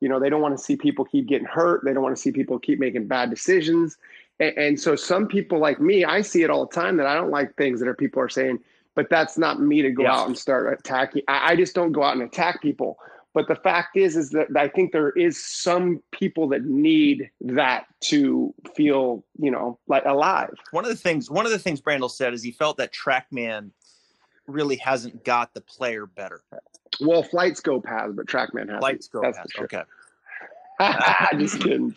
[0.01, 1.83] you know they don't want to see people keep getting hurt.
[1.85, 3.97] They don't want to see people keep making bad decisions.
[4.41, 7.15] And, and so some people like me, I see it all the time that I
[7.15, 8.61] don't like things that are people are saying.
[8.95, 11.23] But that's not me to go out and start attacking.
[11.27, 12.99] I, I just don't go out and attack people.
[13.35, 17.87] But the fact is, is that I think there is some people that need that
[18.03, 20.55] to feel, you know, like alive.
[20.71, 23.71] One of the things, one of the things Brandel said is he felt that TrackMan
[24.47, 26.43] really hasn't got the player better.
[27.01, 28.83] Well, FlightScope has, but TrackMan has.
[28.83, 29.37] FlightScope has.
[29.51, 29.65] Sure.
[29.65, 29.83] Okay.
[31.39, 31.95] Just kidding.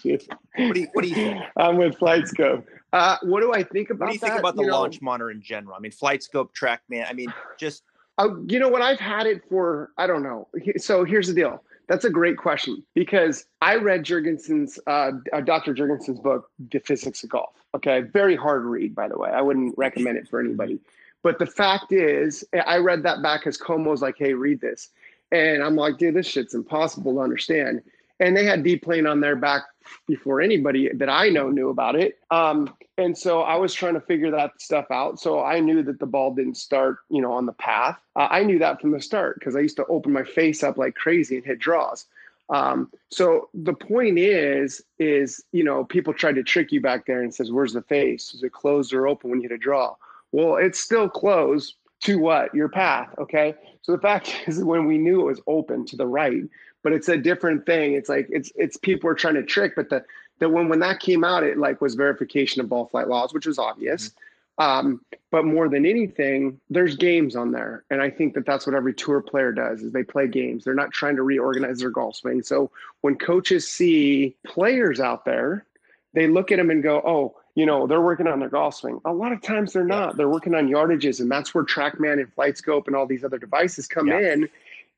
[0.56, 1.43] What do you What do you think?
[1.58, 2.63] I'm with FlightScope.
[2.93, 4.06] Uh, what do I think about?
[4.06, 4.28] What do you that?
[4.28, 5.76] think about the you launch know, monitor in general?
[5.76, 7.06] I mean, FlightScope, TrackMan.
[7.10, 7.84] I mean, just
[8.17, 8.82] uh, you know what?
[8.82, 10.47] I've had it for, I don't know.
[10.78, 11.63] So here's the deal.
[11.88, 15.73] That's a great question because I read Jorgensen's, uh, uh, Dr.
[15.73, 17.54] Jorgensen's book, The Physics of Golf.
[17.75, 18.01] Okay.
[18.01, 19.30] Very hard read, by the way.
[19.30, 20.80] I wouldn't recommend it for anybody.
[21.21, 24.89] But the fact is, I read that back as Como's like, hey, read this.
[25.32, 27.82] And I'm like, dude, this shit's impossible to understand.
[28.19, 29.63] And they had D-plane on their back
[30.08, 32.17] before anybody that I know knew about it.
[32.32, 35.19] Um, and so I was trying to figure that stuff out.
[35.19, 37.99] So I knew that the ball didn't start, you know, on the path.
[38.15, 40.78] Uh, I knew that from the start because I used to open my face up
[40.78, 42.06] like crazy and hit draws.
[42.49, 47.23] Um, so the point is, is you know, people try to trick you back there
[47.23, 48.34] and says, "Where's the face?
[48.34, 49.95] Is it closed or open when you hit a draw?"
[50.32, 51.75] Well, it's still closed
[52.06, 53.10] to what your path.
[53.18, 56.44] Okay, so the fact is, when we knew it was open to the right,
[56.84, 57.94] but it's a different thing.
[57.94, 60.06] It's like it's it's people are trying to trick, but the
[60.39, 63.46] that when when that came out, it like was verification of ball flight laws, which
[63.46, 64.10] was obvious.
[64.10, 64.20] Mm-hmm.
[64.58, 68.76] Um, but more than anything, there's games on there, and I think that that's what
[68.76, 70.63] every tour player does: is they play games.
[70.63, 72.41] They're not trying to reorganize their golf swing.
[72.41, 75.65] So when coaches see players out there,
[76.13, 79.02] they look at them and go, "Oh, you know, they're working on their golf swing."
[79.06, 80.18] A lot of times they're not.
[80.18, 83.88] They're working on yardages, and that's where TrackMan and FlightScope and all these other devices
[83.88, 84.34] come yeah.
[84.34, 84.50] in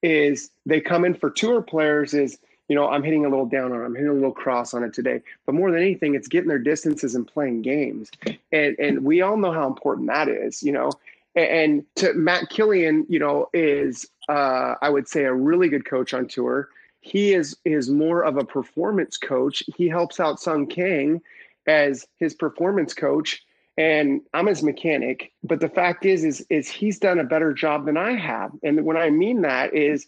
[0.03, 3.71] is they come in for tour players is you know i'm hitting a little down
[3.71, 6.27] on it i'm hitting a little cross on it today but more than anything it's
[6.27, 8.11] getting their distances and playing games
[8.51, 10.91] and and we all know how important that is you know
[11.35, 16.13] and to matt killen you know is uh, i would say a really good coach
[16.13, 16.69] on tour
[17.01, 21.21] he is is more of a performance coach he helps out sung kang
[21.67, 23.43] as his performance coach
[23.77, 25.31] and I'm his mechanic.
[25.43, 28.51] But the fact is, is is he's done a better job than I have.
[28.63, 30.07] And when I mean that is,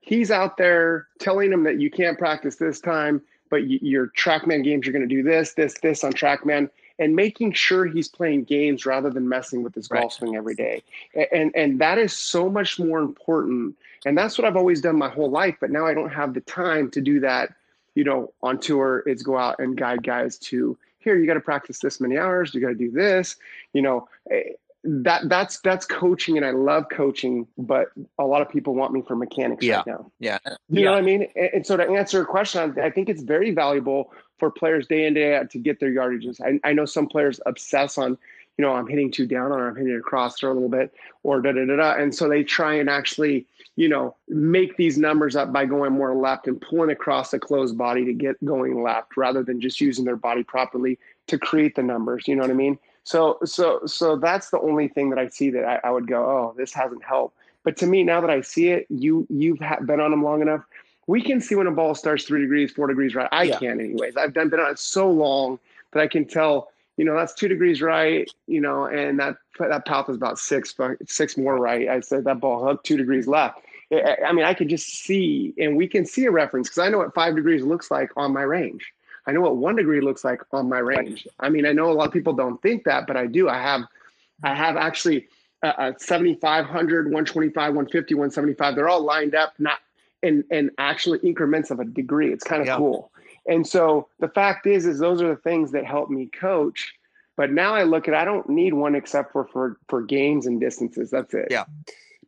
[0.00, 4.84] he's out there telling him that you can't practice this time, but your TrackMan games
[4.84, 8.84] you're going to do this, this, this on TrackMan, and making sure he's playing games
[8.84, 10.00] rather than messing with his right.
[10.00, 10.82] golf swing every day.
[11.32, 13.76] And and that is so much more important.
[14.06, 15.56] And that's what I've always done my whole life.
[15.60, 17.54] But now I don't have the time to do that.
[17.94, 21.40] You know, on tour, it's go out and guide guys to here you got to
[21.40, 23.36] practice this many hours you got to do this
[23.72, 24.42] you know eh,
[24.84, 27.88] that that's that's coaching and I love coaching, but
[28.18, 29.76] a lot of people want me for mechanics yeah.
[29.76, 30.12] right now.
[30.20, 30.38] Yeah.
[30.44, 30.84] You yeah.
[30.84, 31.26] know what I mean?
[31.34, 35.06] And, and, so to answer a question, I think it's very valuable for players day
[35.06, 36.38] in, day out to get their yardages.
[36.42, 38.18] I, I know some players obsess on,
[38.56, 41.40] you know, I'm hitting two down or I'm hitting across or a little bit or
[41.40, 41.94] da da da da.
[41.94, 46.14] And so they try and actually, you know, make these numbers up by going more
[46.14, 50.04] left and pulling across the closed body to get going left rather than just using
[50.04, 52.28] their body properly to create the numbers.
[52.28, 52.78] You know what I mean?
[53.02, 56.24] So so so that's the only thing that I see that I, I would go,
[56.24, 57.36] oh, this hasn't helped.
[57.64, 60.62] But to me, now that I see it, you you've been on them long enough.
[61.06, 63.28] We can see when a ball starts three degrees, four degrees right.
[63.30, 63.58] I yeah.
[63.58, 64.16] can, anyways.
[64.16, 65.58] I've done been on it so long
[65.92, 66.70] that I can tell.
[66.96, 68.30] You know, that's two degrees right.
[68.46, 70.74] You know, and that that path is about six
[71.06, 71.88] six more right.
[71.88, 73.60] I said that ball hooked two degrees left.
[73.92, 76.98] I mean, I can just see, and we can see a reference because I know
[76.98, 78.92] what five degrees looks like on my range.
[79.26, 81.26] I know what one degree looks like on my range.
[81.40, 83.48] I mean, I know a lot of people don't think that, but I do.
[83.48, 83.82] I have,
[84.42, 85.28] I have actually
[85.62, 88.74] uh, 7,500, 125, 150, 175.
[88.74, 89.78] They're all lined up, not
[90.22, 92.32] in, in actually increments of a degree.
[92.32, 92.76] It's kind of yeah.
[92.76, 93.10] cool.
[93.46, 96.94] And so the fact is, is those are the things that help me coach.
[97.36, 100.60] But now I look at, I don't need one except for for for games and
[100.60, 101.10] distances.
[101.10, 101.48] That's it.
[101.50, 101.64] Yeah.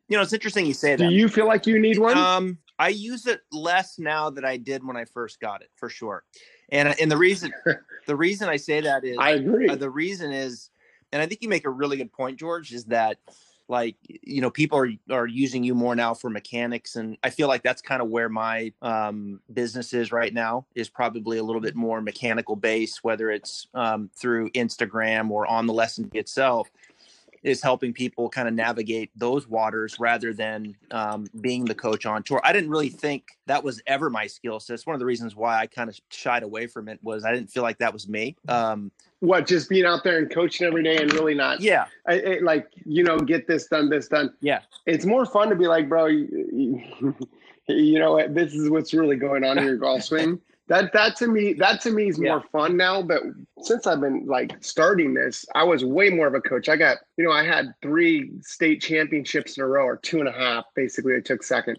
[0.09, 1.09] You know, it's interesting you say that.
[1.09, 2.17] Do you feel like you need one?
[2.17, 5.89] Um, I use it less now than I did when I first got it, for
[5.89, 6.23] sure.
[6.69, 7.53] And and the reason
[8.07, 9.69] the reason I say that is I agree.
[9.69, 10.69] Uh, the reason is,
[11.11, 13.17] and I think you make a really good point, George, is that
[13.69, 17.47] like you know people are are using you more now for mechanics and i feel
[17.47, 21.61] like that's kind of where my um, business is right now is probably a little
[21.61, 26.69] bit more mechanical based whether it's um, through instagram or on the lesson itself
[27.47, 32.21] is helping people kind of navigate those waters rather than um, being the coach on
[32.21, 32.41] tour.
[32.43, 34.73] I didn't really think that was ever my skill set.
[34.73, 37.33] It's one of the reasons why I kind of shied away from it was I
[37.33, 38.35] didn't feel like that was me.
[38.49, 42.19] Um, what just being out there and coaching every day and really not yeah I,
[42.19, 45.65] I, like you know get this done this done yeah it's more fun to be
[45.65, 47.15] like bro you, you,
[47.67, 51.15] you know what this is what's really going on in your golf swing that that
[51.15, 52.51] to me that to me is more yeah.
[52.51, 53.21] fun now but
[53.61, 56.69] since i've been like starting this i was way more of a coach.
[56.69, 60.27] I got you know i had three state championships in a row or two and
[60.27, 61.77] a half basically i took second.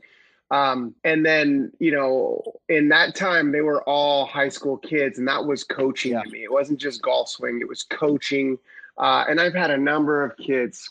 [0.51, 5.29] Um, and then you know in that time they were all high school kids and
[5.29, 6.23] that was coaching yeah.
[6.23, 6.43] to me.
[6.43, 8.59] It wasn't just golf swing it was coaching.
[8.97, 10.91] Uh, and i've had a number of kids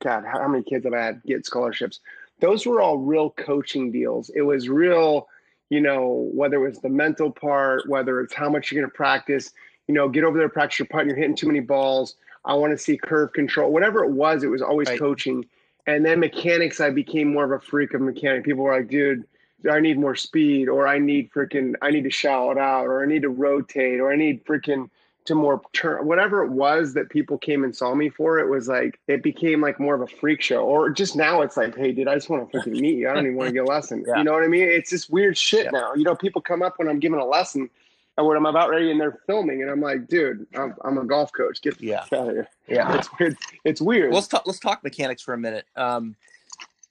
[0.00, 2.00] god how many kids have i had get scholarships?
[2.38, 4.30] Those were all real coaching deals.
[4.30, 5.28] It was real
[5.72, 9.52] you know, whether it's the mental part, whether it's how much you're going to practice,
[9.88, 12.16] you know, get over there, practice your putt, you're hitting too many balls.
[12.44, 14.98] I want to see curve control, whatever it was, it was always right.
[14.98, 15.46] coaching.
[15.86, 18.44] And then mechanics, I became more of a freak of mechanic.
[18.44, 19.24] People were like, dude,
[19.70, 23.06] I need more speed, or I need freaking, I need to shout out, or I
[23.06, 24.90] need to rotate, or I need freaking
[25.24, 28.68] to more turn whatever it was that people came and saw me for it was
[28.68, 30.64] like it became like more of a freak show.
[30.64, 33.08] Or just now it's like hey dude i just want to freaking meet you.
[33.08, 34.04] I don't even want to get a lesson.
[34.12, 34.18] Yeah.
[34.18, 34.68] you know what i mean?
[34.68, 35.70] It's just weird shit yeah.
[35.70, 35.94] now.
[35.94, 37.70] You know people come up when i'm giving a lesson
[38.18, 41.04] and when i'm about ready and they're filming and i'm like dude i'm, I'm a
[41.04, 41.62] golf coach.
[41.62, 42.04] Get yeah.
[42.12, 42.48] out of here.
[42.68, 42.96] Yeah.
[42.98, 43.36] It's weird.
[43.64, 44.14] It's weird.
[44.14, 45.66] Let's talk let's talk mechanics for a minute.
[45.76, 46.16] Um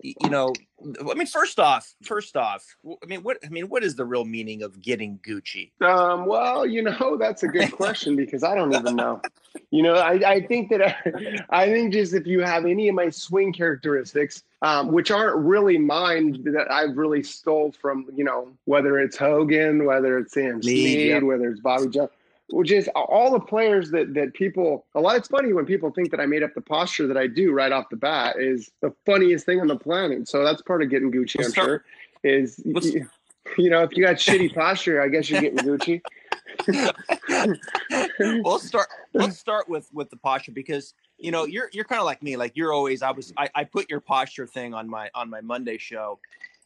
[0.02, 0.54] you know
[1.10, 4.26] i mean first off first off i mean what i mean what is the real
[4.26, 8.74] meaning of getting gucci um well you know that's a good question because i don't
[8.74, 9.22] even know
[9.70, 12.96] you know i, I think that I, I think just if you have any of
[12.96, 18.48] my swing characteristics um, which aren't really mine that i've really stole from you know
[18.66, 21.24] whether it's hogan whether it's sam snead yep.
[21.24, 22.10] whether it's bobby jones
[22.52, 26.12] which is all the players that that people a lot it's funny when people think
[26.12, 28.94] that i made up the posture that i do right off the bat is the
[29.06, 30.28] funniest thing on the planet.
[30.28, 31.84] So that's part of getting gucci i'm sure
[32.24, 33.08] is you,
[33.58, 36.02] you, know if you got shitty posture i guess you're getting gucci.
[38.44, 42.06] Well, start let's start with with the posture because you know you're you're kind of
[42.06, 45.10] like me like you're always i was I, I put your posture thing on my
[45.16, 46.20] on my monday show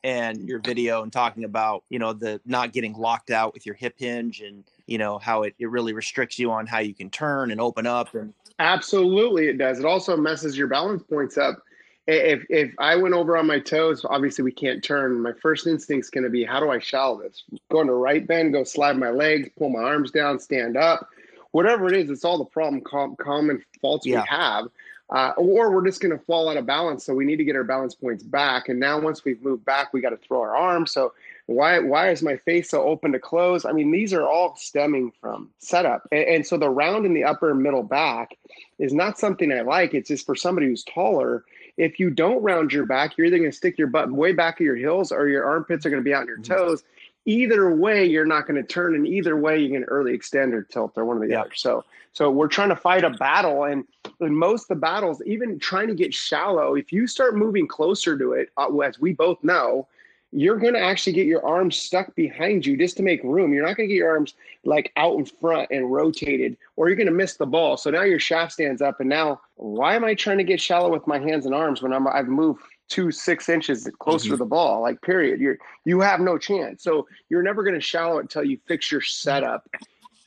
[0.05, 3.73] and your video and talking about you know the not getting locked out with your
[3.73, 7.09] hip hinge and you know how it, it really restricts you on how you can
[7.09, 9.79] turn and open up and absolutely it does.
[9.79, 11.61] It also messes your balance points up.
[12.07, 15.19] If if i went over on my toes obviously we can't turn.
[15.21, 17.43] My first instinct's going to be how do i shallow this?
[17.71, 21.09] Go into right bend go slide my legs pull my arms down stand up.
[21.49, 24.21] Whatever it is it's all the problem com- common faults yeah.
[24.21, 24.67] we have
[25.09, 27.05] uh, or we're just going to fall out of balance.
[27.05, 28.69] So we need to get our balance points back.
[28.69, 30.91] And now once we've moved back, we got to throw our arms.
[30.91, 31.13] So
[31.47, 33.65] why why is my face so open to close?
[33.65, 36.07] I mean, these are all stemming from setup.
[36.11, 38.35] And, and so the round in the upper middle back
[38.79, 39.93] is not something I like.
[39.93, 41.45] It's just for somebody who's taller.
[41.77, 44.59] If you don't round your back, you're either going to stick your butt way back
[44.59, 46.53] of your heels or your armpits are going to be out in your mm-hmm.
[46.53, 46.83] toes.
[47.25, 50.61] Either way, you're not going to turn, and either way, you can early extend or
[50.61, 51.41] tilt or one of the yeah.
[51.41, 51.55] other.
[51.55, 51.83] So,
[52.13, 53.83] so we're trying to fight a battle, and
[54.21, 58.17] in most of the battles, even trying to get shallow, if you start moving closer
[58.17, 59.87] to it, uh, as we both know,
[60.31, 63.53] you're going to actually get your arms stuck behind you just to make room.
[63.53, 64.33] You're not going to get your arms
[64.65, 67.77] like out in front and rotated, or you're going to miss the ball.
[67.77, 70.91] So now your shaft stands up, and now why am I trying to get shallow
[70.91, 74.33] with my hands and arms when I'm I've moved two six inches closer mm-hmm.
[74.33, 74.81] to the ball?
[74.81, 76.83] Like period, you're you have no chance.
[76.83, 79.67] So you're never going to shallow it until you fix your setup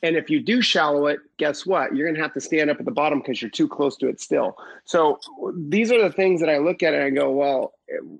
[0.01, 1.95] and if you do shallow it, guess what?
[1.95, 4.07] You're going to have to stand up at the bottom because you're too close to
[4.07, 4.55] it still.
[4.85, 5.19] So
[5.55, 7.73] these are the things that I look at and I go, well,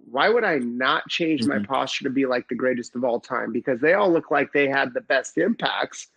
[0.10, 1.62] why would I not change mm-hmm.
[1.62, 3.54] my posture to be like the greatest of all time?
[3.54, 6.08] Because they all look like they had the best impacts.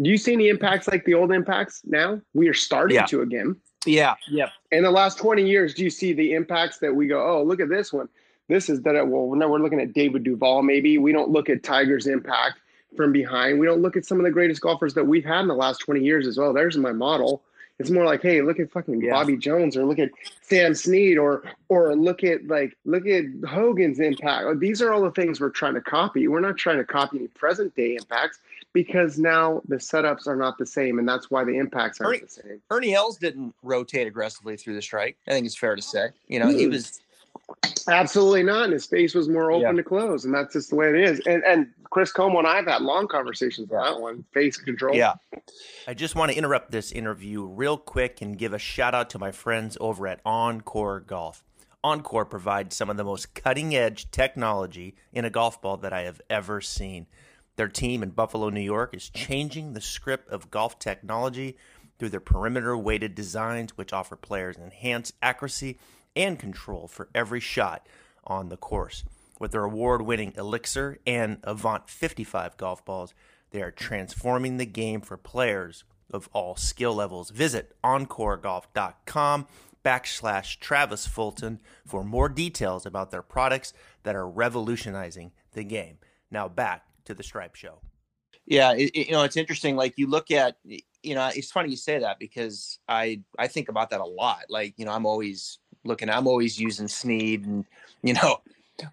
[0.00, 2.20] Do you see any impacts like the old impacts now?
[2.32, 3.06] We are starting yeah.
[3.06, 3.56] to again.
[3.86, 4.14] Yeah.
[4.30, 4.50] Yep.
[4.72, 7.60] In the last 20 years, do you see the impacts that we go, oh, look
[7.60, 8.08] at this one?
[8.48, 10.98] This is that, well, now we're looking at David Duval, maybe.
[10.98, 12.58] We don't look at Tiger's impact
[12.96, 13.58] from behind.
[13.58, 15.78] We don't look at some of the greatest golfers that we've had in the last
[15.78, 16.52] 20 years as well.
[16.52, 17.42] There's my model.
[17.78, 19.12] It's more like, hey, look at fucking yeah.
[19.12, 20.10] Bobby Jones or look at
[20.42, 24.58] Sam Snead or or look at like look at Hogan's impact.
[24.58, 26.26] These are all the things we're trying to copy.
[26.26, 28.40] We're not trying to copy any present day impacts
[28.78, 32.24] because now the setups are not the same, and that's why the impacts aren't Ernie,
[32.24, 32.62] the same.
[32.70, 35.16] Ernie Els didn't rotate aggressively through the strike.
[35.26, 36.10] I think it's fair to say.
[36.28, 36.70] You know, he mm.
[36.70, 37.00] was
[37.88, 38.64] Absolutely not.
[38.64, 39.72] And his face was more open yeah.
[39.72, 41.20] to close, and that's just the way it is.
[41.26, 44.24] And and Chris Como and I have had long conversations about that one.
[44.32, 44.94] Face control.
[44.94, 45.14] Yeah.
[45.88, 49.18] I just want to interrupt this interview real quick and give a shout out to
[49.18, 51.42] my friends over at Encore Golf.
[51.82, 56.02] Encore provides some of the most cutting edge technology in a golf ball that I
[56.02, 57.06] have ever seen.
[57.58, 61.56] Their team in Buffalo, New York is changing the script of golf technology
[61.98, 65.76] through their perimeter weighted designs, which offer players enhanced accuracy
[66.14, 67.84] and control for every shot
[68.22, 69.02] on the course.
[69.40, 73.12] With their award winning Elixir and Avant 55 golf balls,
[73.50, 77.30] they are transforming the game for players of all skill levels.
[77.30, 79.48] Visit encoregolf.com
[79.84, 83.72] backslash Travis Fulton for more details about their products
[84.04, 85.98] that are revolutionizing the game.
[86.30, 87.80] Now back to the Stripe Show.
[88.46, 89.76] Yeah, it, you know it's interesting.
[89.76, 93.68] Like you look at, you know, it's funny you say that because I I think
[93.68, 94.44] about that a lot.
[94.48, 96.08] Like you know, I'm always looking.
[96.08, 97.64] I'm always using Snead and
[98.02, 98.40] you know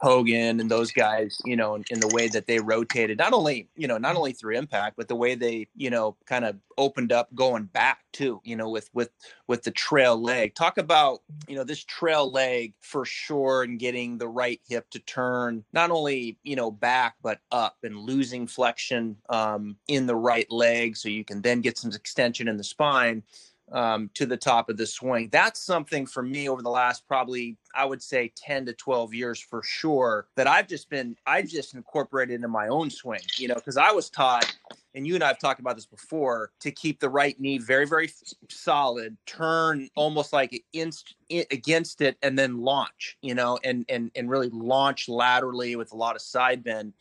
[0.02, 3.70] Hogan and those guys, you know, in, in, the way that they rotated, not only,
[3.76, 7.12] you know, not only through impact, but the way they, you know, kind of opened
[7.12, 9.12] up going back too, you know, with, with,
[9.48, 10.56] with the trail leg.
[10.56, 15.00] Talk about, you know, this trail leg for sure and getting the right hip to
[15.00, 20.50] turn not only, you know, back, but up and losing flexion um, in the right
[20.52, 20.98] leg.
[20.98, 23.24] So you can then get some extension in the spine
[23.72, 25.30] um, to the top of the swing.
[25.32, 29.40] That's something for me over the last probably, I would say, 10 to 12 years
[29.40, 33.56] for sure that I've just been, I've just incorporated into my own swing, you know,
[33.56, 34.56] because I was taught,
[34.94, 37.88] and you and I have talked about this before, to keep the right knee very,
[37.88, 38.10] very
[38.50, 44.30] solid, turn almost like inst, against it, and then launch, you know, and, and, and
[44.30, 46.94] really launch laterally with a lot of side bend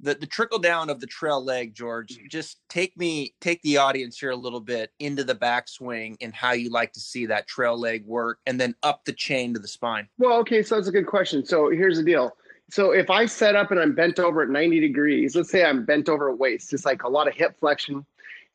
[0.00, 2.16] the the trickle down of the trail leg, George.
[2.16, 2.28] Mm-hmm.
[2.28, 6.52] Just take me, take the audience here a little bit into the backswing and how
[6.52, 9.68] you like to see that trail leg work, and then up the chain to the
[9.68, 10.08] spine.
[10.18, 11.44] Well, okay, so that's a good question.
[11.44, 12.36] So here's the deal.
[12.70, 15.84] So if I set up and I'm bent over at 90 degrees, let's say I'm
[15.84, 18.04] bent over at waist, just like a lot of hip flexion,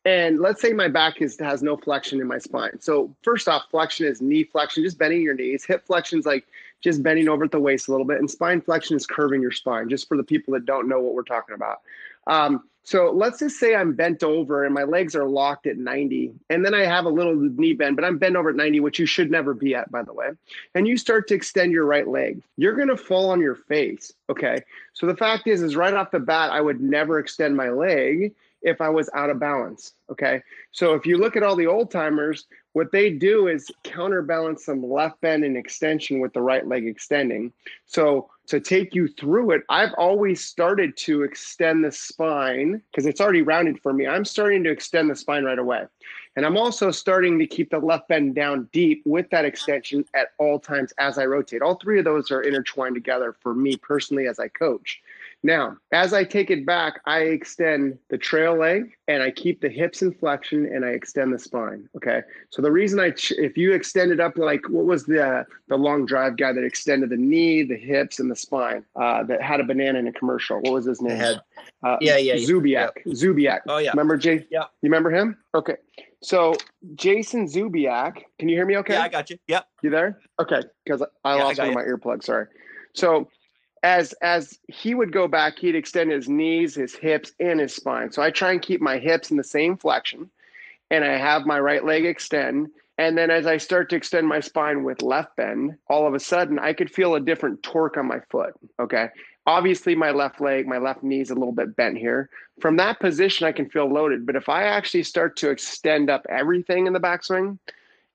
[0.05, 2.79] and let's say my back is has no flexion in my spine.
[2.79, 5.63] So first off, flexion is knee flexion, just bending your knees.
[5.65, 6.45] Hip flexion is like
[6.83, 8.19] just bending over at the waist a little bit.
[8.19, 11.13] And spine flexion is curving your spine, just for the people that don't know what
[11.13, 11.81] we're talking about.
[12.27, 16.33] Um, so let's just say I'm bent over and my legs are locked at 90,
[16.49, 18.99] and then I have a little knee bend, but I'm bent over at 90, which
[18.99, 20.31] you should never be at, by the way.
[20.75, 24.11] And you start to extend your right leg, you're to fall on your face.
[24.29, 24.61] Okay.
[24.91, 28.33] So the fact is, is right off the bat, I would never extend my leg
[28.61, 29.93] if I was out of balance.
[30.11, 30.41] Okay.
[30.71, 34.87] So if you look at all the old timers, what they do is counterbalance some
[34.87, 37.53] left bend and extension with the right leg extending.
[37.85, 43.21] So to take you through it, I've always started to extend the spine because it's
[43.21, 44.07] already rounded for me.
[44.07, 45.83] I'm starting to extend the spine right away.
[46.35, 50.29] And I'm also starting to keep the left bend down deep with that extension at
[50.39, 51.61] all times as I rotate.
[51.61, 54.99] All three of those are intertwined together for me personally as I coach.
[55.45, 59.67] Now, as I take it back, I extend the trail leg and I keep the
[59.67, 61.89] hips in flexion and I extend the spine.
[61.97, 62.21] Okay.
[62.49, 66.05] So the reason I, if you extend it up like what was the the long
[66.05, 69.65] drive guy that extended the knee, the hips, and the spine uh, that had a
[69.65, 70.61] banana in a commercial?
[70.61, 71.17] What was his name?
[71.17, 71.41] Had,
[71.83, 72.91] uh, yeah, yeah, Zuback.
[73.05, 73.13] Yeah.
[73.13, 73.59] Zuback.
[73.67, 73.91] Oh yeah.
[73.91, 74.47] Remember Jay?
[74.49, 74.63] Yeah.
[74.81, 75.37] You remember him?
[75.53, 75.75] Okay.
[76.21, 76.55] So
[76.95, 78.77] Jason Zuback, can you hear me?
[78.77, 78.93] Okay.
[78.93, 79.37] Yeah, I got you.
[79.49, 79.67] Yep.
[79.81, 80.19] You there?
[80.39, 80.61] Okay.
[80.85, 82.23] Because I yeah, lost I one of my earplugs.
[82.23, 82.45] Sorry.
[82.93, 83.27] So
[83.83, 88.11] as as he would go back, he'd extend his knees, his hips, and his spine.
[88.11, 90.29] So I try and keep my hips in the same flexion,
[90.89, 94.39] and I have my right leg extend, And then as I start to extend my
[94.39, 98.07] spine with left bend, all of a sudden I could feel a different torque on
[98.07, 98.53] my foot.
[98.79, 99.09] Okay.
[99.45, 102.29] Obviously, my left leg, my left knee is a little bit bent here.
[102.61, 104.25] From that position, I can feel loaded.
[104.25, 107.57] But if I actually start to extend up everything in the backswing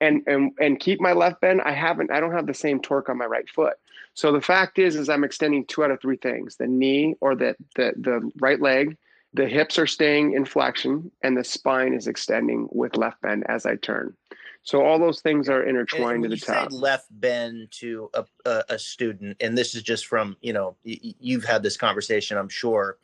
[0.01, 3.09] and and and keep my left bend, I haven't I don't have the same torque
[3.11, 3.75] on my right foot.
[4.19, 6.57] So the fact is is I'm extending two out of three things.
[6.57, 8.97] The knee or the the the right leg,
[9.33, 13.65] the hips are staying in flexion and the spine is extending with left bend as
[13.65, 14.17] I turn.
[14.65, 16.73] So all those things are intertwined to the top.
[16.73, 20.99] left bend to a, a, a, student, and this is just from you know y-
[21.21, 22.99] you've had this conversation, I'm sure.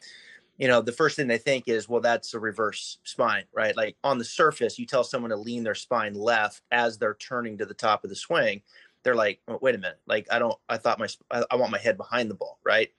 [0.59, 3.77] You know, the first thing they think is, well, that's a reverse spine, right?
[3.77, 7.59] Like on the surface, you tell someone to lean their spine left as they're turning
[7.59, 8.63] to the top of the swing.
[9.05, 11.71] They're like, oh, wait a minute, like I don't, I thought my, I, I want
[11.71, 12.91] my head behind the ball, right?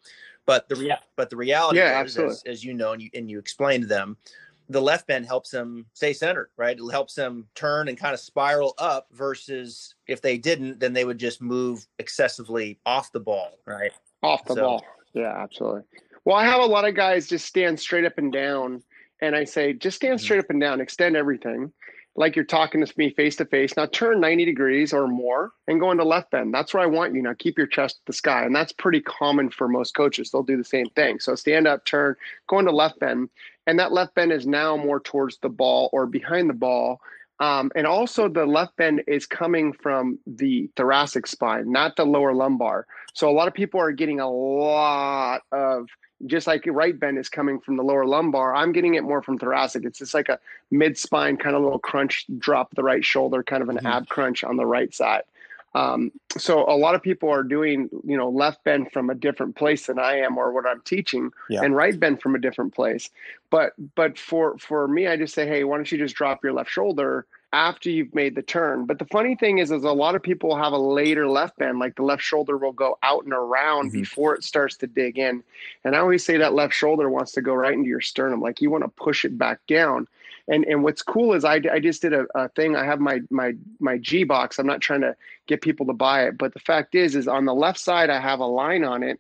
[0.46, 3.30] But the rea- but the reality yeah, is, as, as, you know, and you and
[3.30, 4.16] you explain to them,
[4.70, 6.78] the left bend helps them stay centered, right?
[6.78, 11.04] It helps them turn and kind of spiral up versus if they didn't, then they
[11.04, 13.92] would just move excessively off the ball, right?
[14.22, 14.86] Off the so, ball.
[15.14, 15.82] Yeah, absolutely.
[16.26, 18.84] Well, I have a lot of guys just stand straight up and down.
[19.22, 20.24] And I say, just stand mm-hmm.
[20.24, 21.72] straight up and down, extend everything
[22.16, 23.76] like you're talking to me face to face.
[23.76, 26.54] Now turn 90 degrees or more and go into left bend.
[26.54, 27.22] That's where I want you.
[27.22, 28.46] Now keep your chest to the sky.
[28.46, 30.32] And that's pretty common for most coaches.
[30.32, 31.20] They'll do the same thing.
[31.20, 32.16] So stand up, turn,
[32.48, 33.30] go into left bend.
[33.68, 37.02] And that left bend is now more towards the ball or behind the ball.
[37.42, 42.34] Um, and also the left bend is coming from the thoracic spine, not the lower
[42.34, 42.88] lumbar.
[43.14, 45.90] So a lot of people are getting a lot of
[46.26, 49.38] just like right bend is coming from the lower lumbar, I'm getting it more from
[49.38, 49.84] thoracic.
[49.86, 50.40] It's just like a
[50.72, 53.88] mid spine kind of little crunch, drop the right shoulder, kind of an mm-hmm.
[53.88, 55.24] ab crunch on the right side.
[55.76, 59.58] Um, so a lot of people are doing, you know, left bend from a different
[59.58, 61.64] place than I am or what I'm teaching, yeah.
[61.64, 63.10] and right bend from a different place.
[63.50, 66.54] But but for for me, I just say, hey, why don't you just drop your
[66.54, 68.86] left shoulder after you've made the turn.
[68.86, 71.80] But the funny thing is, is a lot of people have a later left bend,
[71.80, 74.00] like the left shoulder will go out and around mm-hmm.
[74.00, 75.44] before it starts to dig in.
[75.84, 78.62] And I always say that left shoulder wants to go right into your sternum, like
[78.62, 80.08] you want to push it back down.
[80.48, 82.76] And and what's cool is I, I just did a, a thing.
[82.76, 84.60] I have my my my G box.
[84.60, 85.16] I'm not trying to
[85.48, 88.20] get people to buy it, but the fact is, is on the left side I
[88.20, 89.20] have a line on it,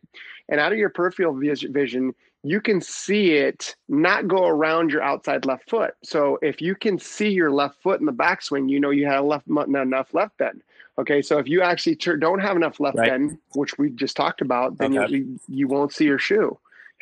[0.49, 2.13] and out of your peripheral vision,
[2.45, 5.95] you can see it not go around your outside left foot.
[6.03, 9.17] So if you can see your left foot in the backswing, you know you had
[9.17, 10.61] a left not enough left bend.
[10.99, 13.09] Okay, so if you actually don't have enough left right.
[13.09, 15.11] bend, which we just talked about, then okay.
[15.11, 16.57] you, you won't see your shoe.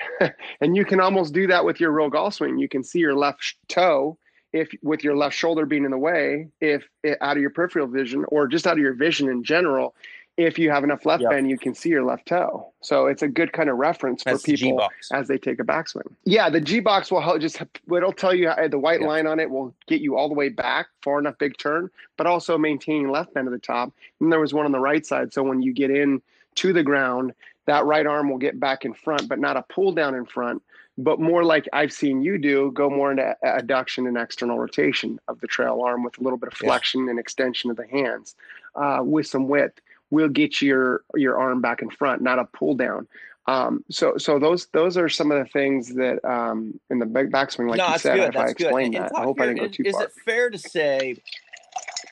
[0.61, 2.57] and you can almost do that with your real golf swing.
[2.57, 4.17] You can see your left toe
[4.53, 7.87] if with your left shoulder being in the way, if it, out of your peripheral
[7.87, 9.93] vision or just out of your vision in general,
[10.35, 11.31] if you have enough left yep.
[11.31, 12.71] bend, you can see your left toe.
[12.81, 16.11] So it's a good kind of reference That's for people as they take a backswing.
[16.25, 19.09] Yeah, the G box will help just it'll tell you the white yep.
[19.09, 22.25] line on it will get you all the way back far enough big turn, but
[22.25, 23.93] also maintaining left bend at the top.
[24.19, 26.21] And there was one on the right side, so when you get in
[26.55, 27.33] to the ground,
[27.65, 30.61] that right arm will get back in front, but not a pull down in front,
[30.97, 35.39] but more like I've seen you do, go more into adduction and external rotation of
[35.39, 37.11] the trail arm with a little bit of flexion yeah.
[37.11, 38.35] and extension of the hands
[38.75, 39.79] uh, with some width
[40.13, 43.07] will get your your arm back in front, not a pull down.
[43.47, 47.67] Um, so so those those are some of the things that um, in the backswing,
[47.67, 48.27] like no, you said, good.
[48.29, 50.03] if that's I explained that, I hope here, I didn't go too is, far.
[50.03, 51.17] Is it fair to say?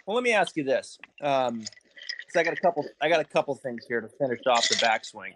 [0.06, 0.98] Well, let me ask you this.
[1.22, 1.64] Um,
[2.36, 2.86] I got a couple.
[3.00, 5.34] I got a couple things here to finish off the backswing.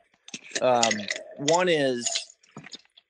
[0.62, 1.08] Um,
[1.38, 2.10] one is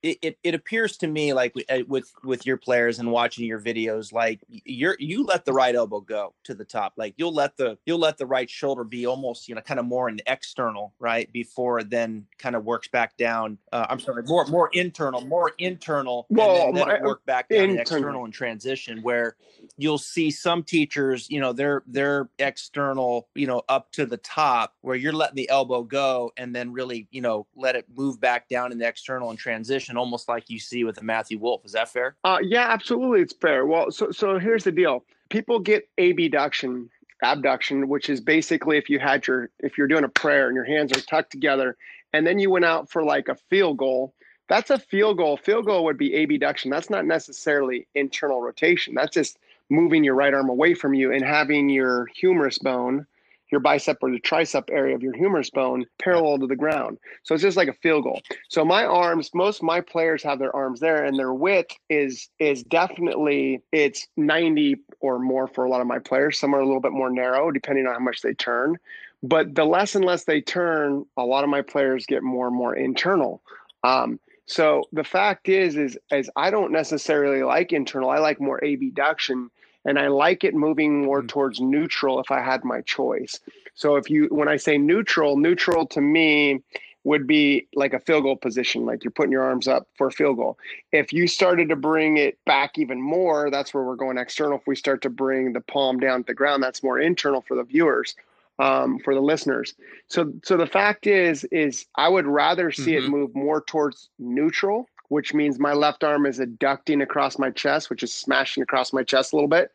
[0.06, 3.60] it, it, it, appears to me like uh, with with your players and watching your
[3.60, 7.58] videos like you're you let the right elbow go to the top like you'll let
[7.58, 10.94] the you'll let the right shoulder be almost you know kind of more an external
[11.00, 15.22] right before it then kind of works back down uh, i'm sorry more more internal
[15.22, 17.82] more internal well and then, then my, work back down internal.
[17.82, 19.36] external and transition where
[19.78, 24.74] you'll see some teachers you know they're they're external you know up to the top
[24.82, 28.48] where you're letting the elbow go and then really you know let it move back
[28.48, 31.66] down in the external and transition almost like you see with Matthew Wolff.
[31.66, 32.16] Is that fair?
[32.24, 33.66] Uh, yeah, absolutely, it's fair.
[33.66, 36.90] Well, so so here's the deal: people get abduction,
[37.24, 40.66] abduction, which is basically if you had your if you're doing a prayer and your
[40.66, 41.78] hands are tucked together,
[42.14, 44.14] and then you went out for like a field goal.
[44.48, 45.38] That's a field goal.
[45.38, 46.70] Field goal would be abduction.
[46.70, 48.94] That's not necessarily internal rotation.
[48.94, 49.40] That's just
[49.70, 53.08] moving your right arm away from you and having your humerus bone
[53.52, 56.98] your bicep or the tricep area of your humerus bone parallel to the ground.
[57.24, 58.22] So it's just like a field goal.
[58.50, 62.64] So my arms, most my players have their arms there and their width is is
[62.64, 66.40] definitely it's 90 or more for a lot of my players.
[66.40, 68.78] Some are a little bit more narrow depending on how much they turn.
[69.24, 72.56] But the less and less they turn, a lot of my players get more and
[72.56, 73.42] more internal.
[73.84, 78.10] Um, so the fact is, is, as I don't necessarily like internal.
[78.10, 79.50] I like more abduction
[79.86, 81.28] and I like it moving more mm-hmm.
[81.28, 83.40] towards neutral if I had my choice.
[83.76, 86.62] So if you when I say neutral, neutral to me
[87.06, 90.12] would be like a field goal position, like you're putting your arms up for a
[90.12, 90.58] field goal.
[90.92, 94.58] If you started to bring it back even more, that's where we're going external.
[94.58, 97.56] If we start to bring the palm down to the ground, that's more internal for
[97.56, 98.16] the viewers,
[98.58, 99.76] um, for the listeners.
[100.08, 103.06] So, so the fact is, is I would rather see mm-hmm.
[103.06, 107.90] it move more towards neutral, which means my left arm is adducting across my chest,
[107.90, 109.72] which is smashing across my chest a little bit.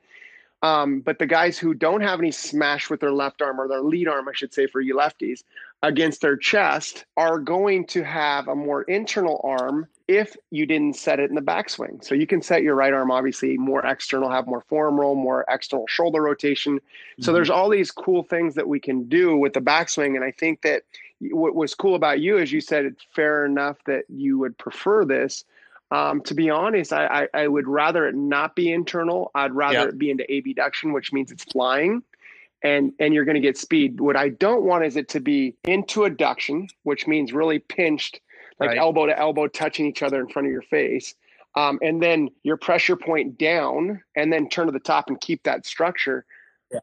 [0.62, 3.80] Um, but the guys who don't have any smash with their left arm or their
[3.80, 5.42] lead arm, I should say, for you lefties,
[5.82, 11.20] against their chest are going to have a more internal arm if you didn't set
[11.20, 12.04] it in the backswing.
[12.04, 15.46] So you can set your right arm obviously more external, have more form roll, more
[15.48, 16.74] external shoulder rotation.
[16.74, 17.22] Mm-hmm.
[17.22, 20.16] So there's all these cool things that we can do with the backswing.
[20.16, 20.82] And I think that
[21.20, 25.04] what was cool about you is you said it's fair enough that you would prefer
[25.04, 25.44] this.
[25.90, 29.32] Um, to be honest, I, I, I, would rather it not be internal.
[29.34, 29.88] I'd rather yep.
[29.88, 32.04] it be into abduction, which means it's flying
[32.62, 34.00] and and you're going to get speed.
[34.00, 38.20] What I don't want is it to be into adduction, which means really pinched,
[38.58, 38.78] like right.
[38.78, 41.14] elbow to elbow, touching each other in front of your face.
[41.56, 45.42] Um, and then your pressure point down, and then turn to the top and keep
[45.44, 46.24] that structure.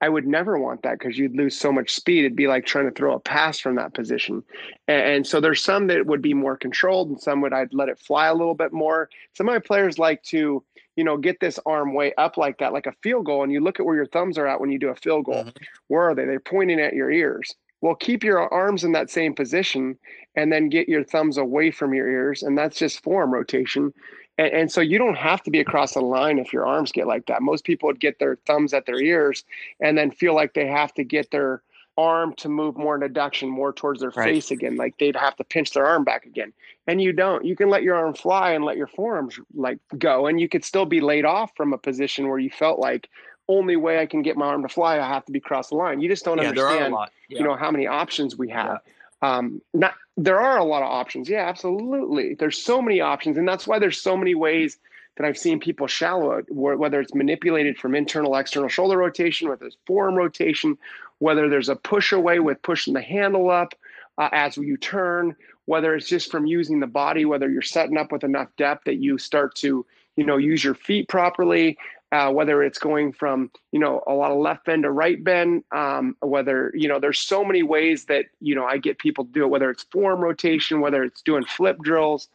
[0.02, 2.20] I would never want that because you'd lose so much speed.
[2.20, 4.44] It'd be like trying to throw a pass from that position.
[4.88, 7.90] And, and, so there's some that would be more controlled, and some would I'd let
[7.90, 9.10] it fly a little bit more.
[9.34, 10.64] Some of my players like to,
[10.96, 13.44] you know, get this arm way up like that, like a field goal.
[13.44, 15.44] And you look at where your thumbs are at when you do a field goal.
[15.44, 15.64] Mm-hmm.
[15.88, 16.26] Where are they?
[16.26, 17.56] They're pointing at your ears.
[17.82, 19.98] Well, keep your arms in that same position
[20.36, 22.44] and then get your thumbs away from your ears.
[22.44, 23.94] And that's just form rotation.
[24.38, 27.08] And, and, so you don't have to be across the line if your arms get
[27.08, 27.42] like that.
[27.42, 29.44] Most people would get their thumbs at their ears
[29.80, 31.62] and then feel like they have to get their
[31.98, 34.26] arm to move more in adduction, more towards their right.
[34.26, 34.76] face again.
[34.76, 36.54] Like they'd have to pinch their arm back again.
[36.86, 37.44] And you don't.
[37.44, 40.28] You can let your arm fly and let your forearms like go.
[40.28, 43.10] And you could still be laid off from a position where you felt like
[43.50, 45.76] only way I can get my arm to fly, I have to be across the
[45.76, 46.02] line.
[46.02, 46.94] You just don't yeah, understand,
[47.30, 47.40] yeah.
[47.40, 48.82] you know, how many options we have.
[48.86, 51.30] Yeah um, not there are a lot of options.
[51.30, 52.36] Yeah, absolutely.
[52.36, 54.80] There's so many options, and that's why there's so many ways
[55.16, 59.66] that I've seen people shallow it, whether it's manipulated from internal external shoulder rotation, whether
[59.66, 60.78] it's forearm rotation,
[61.20, 63.74] whether there's a push away with pushing the handle up
[64.18, 68.12] uh, as you turn, whether it's just from using the body, whether you're setting up
[68.12, 71.78] with enough depth that you start to you know use your feet properly
[72.12, 75.64] uh, whether it's going from you know a lot of left bend to right bend
[75.72, 79.32] um, whether you know there's so many ways that you know i get people to
[79.32, 82.30] do it whether it's form rotation whether it's doing flip drills.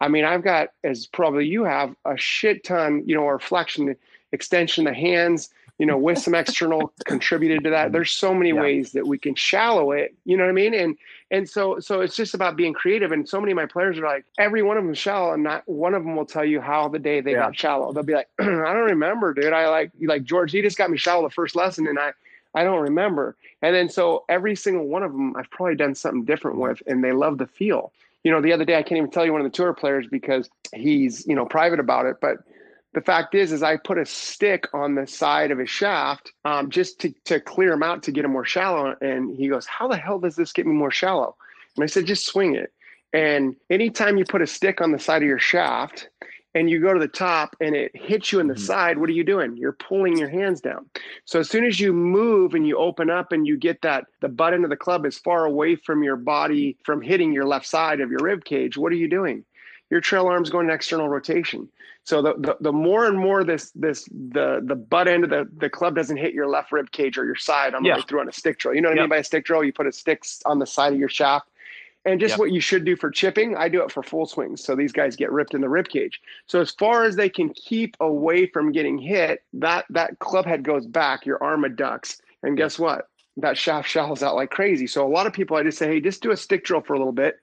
[0.00, 3.96] I mean i've got as probably you have a shit ton you know or flexion
[4.32, 7.92] extension of the hands you know, with some external contributed to that.
[7.92, 8.60] There's so many yeah.
[8.60, 10.14] ways that we can shallow it.
[10.24, 10.74] You know what I mean?
[10.74, 10.96] And
[11.30, 13.12] and so so it's just about being creative.
[13.12, 15.62] And so many of my players are like, every one of them shallow, and not
[15.66, 17.38] one of them will tell you how the day they yeah.
[17.38, 17.92] got shallow.
[17.92, 19.52] They'll be like, I don't remember, dude.
[19.52, 20.52] I like like George.
[20.52, 22.12] He just got me shallow the first lesson, and I
[22.54, 23.36] I don't remember.
[23.62, 27.02] And then so every single one of them, I've probably done something different with, and
[27.02, 27.92] they love the feel.
[28.24, 30.06] You know, the other day I can't even tell you one of the tour players
[30.08, 32.38] because he's you know private about it, but
[32.94, 36.70] the fact is, is I put a stick on the side of his shaft um,
[36.70, 38.96] just to, to clear him out to get him more shallow.
[39.00, 41.36] And he goes, how the hell does this get me more shallow?
[41.76, 42.72] And I said, just swing it.
[43.12, 46.08] And anytime you put a stick on the side of your shaft
[46.54, 48.62] and you go to the top and it hits you in the mm-hmm.
[48.62, 49.56] side, what are you doing?
[49.56, 50.88] You're pulling your hands down.
[51.24, 54.28] So as soon as you move and you open up and you get that the
[54.28, 57.66] butt end of the club is far away from your body from hitting your left
[57.66, 59.44] side of your rib cage, what are you doing?
[59.90, 61.68] Your trail arm's going to external rotation.
[62.04, 65.46] So the, the, the more and more this this the the butt end of the,
[65.58, 67.96] the club doesn't hit your left rib cage or your side on the yeah.
[67.96, 68.74] way through on a stick drill.
[68.74, 69.02] You know what yep.
[69.02, 69.62] I mean by a stick drill?
[69.62, 71.50] You put a stick on the side of your shaft.
[72.04, 72.38] And just yep.
[72.38, 74.64] what you should do for chipping, I do it for full swings.
[74.64, 76.20] So these guys get ripped in the rib cage.
[76.46, 80.62] So as far as they can keep away from getting hit, that that club head
[80.62, 82.20] goes back, your arm adducts.
[82.42, 83.08] And guess what?
[83.36, 84.86] That shaft shallows out like crazy.
[84.86, 86.94] So a lot of people I just say, hey, just do a stick drill for
[86.94, 87.38] a little bit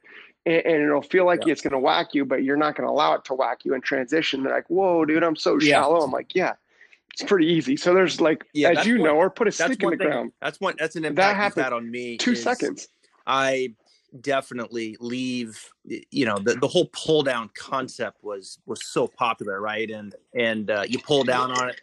[0.46, 1.52] and, and it'll feel like yeah.
[1.52, 3.74] it's going to whack you, but you're not going to allow it to whack you
[3.74, 4.44] in transition.
[4.44, 5.74] They're like, whoa, dude, I'm so yeah.
[5.74, 6.02] shallow.
[6.02, 6.54] I'm like, yeah,
[7.14, 7.78] it's pretty easy.
[7.78, 10.08] So there's like, yeah, as you one, know, or put a stick in the thing.
[10.08, 10.32] ground.
[10.42, 10.76] That's one.
[10.78, 12.18] That's an impact that happened on me.
[12.18, 12.88] Two seconds.
[13.28, 13.74] I
[14.22, 19.92] definitely leave you know the, the whole pull down concept was was so popular right
[19.92, 21.82] and and uh, you pull down on it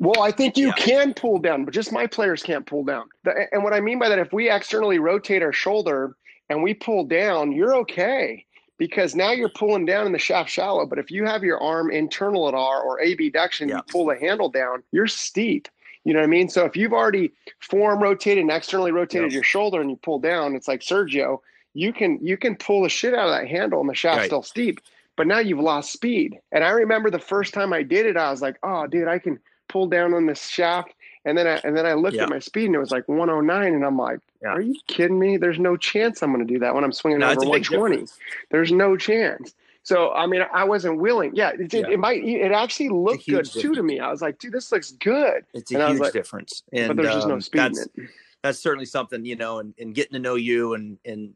[0.00, 0.72] well, I think you yeah.
[0.72, 3.10] can pull down, but just my players can't pull down.
[3.52, 6.16] And what I mean by that, if we externally rotate our shoulder
[6.50, 8.44] and we pull down, you're okay
[8.76, 10.84] because now you're pulling down in the shaft shallow.
[10.84, 13.76] But if you have your arm internal at R or abduction, yeah.
[13.76, 15.68] you pull the handle down, you're steep.
[16.04, 16.48] You know what I mean?
[16.48, 20.56] So if you've already form rotated and externally rotated your shoulder and you pull down,
[20.56, 21.38] it's like Sergio,
[21.74, 24.26] you can you can pull the shit out of that handle and the shaft's right.
[24.26, 24.80] still steep.
[25.16, 26.40] but now you've lost speed.
[26.50, 29.18] And I remember the first time I did it, I was like, oh, dude, I
[29.18, 29.38] can
[29.68, 30.94] pull down on this shaft.
[31.24, 32.22] And then I and then I looked yeah.
[32.22, 34.48] at my speed and it was like 109, and I'm like, yeah.
[34.48, 35.36] are you kidding me?
[35.36, 38.06] There's no chance I'm going to do that when I'm swinging no, over 120.
[38.50, 39.54] There's no chance.
[39.82, 41.32] So I mean, I wasn't willing.
[41.34, 41.88] Yeah, it, yeah.
[41.88, 42.24] it might.
[42.24, 43.52] It actually looked good difference.
[43.52, 44.00] too to me.
[44.00, 45.44] I was like, dude, this looks good.
[45.52, 46.62] It's a and huge like, difference.
[46.72, 48.10] And, but there's just no um, speed in it.
[48.42, 51.34] That's certainly something you know, and, and getting to know you and and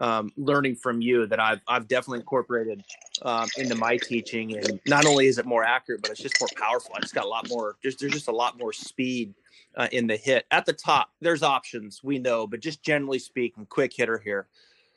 [0.00, 2.84] um, learning from you that I've I've definitely incorporated
[3.22, 4.56] um, into my teaching.
[4.56, 6.92] And not only is it more accurate, but it's just more powerful.
[6.94, 7.76] I just got a lot more.
[7.82, 9.34] There's there's just a lot more speed
[9.76, 11.10] uh, in the hit at the top.
[11.20, 14.48] There's options we know, but just generally speaking, quick hitter here,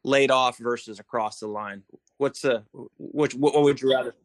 [0.03, 1.83] laid off versus across the line.
[2.17, 2.61] What's uh
[2.97, 4.15] which what, what would you rather?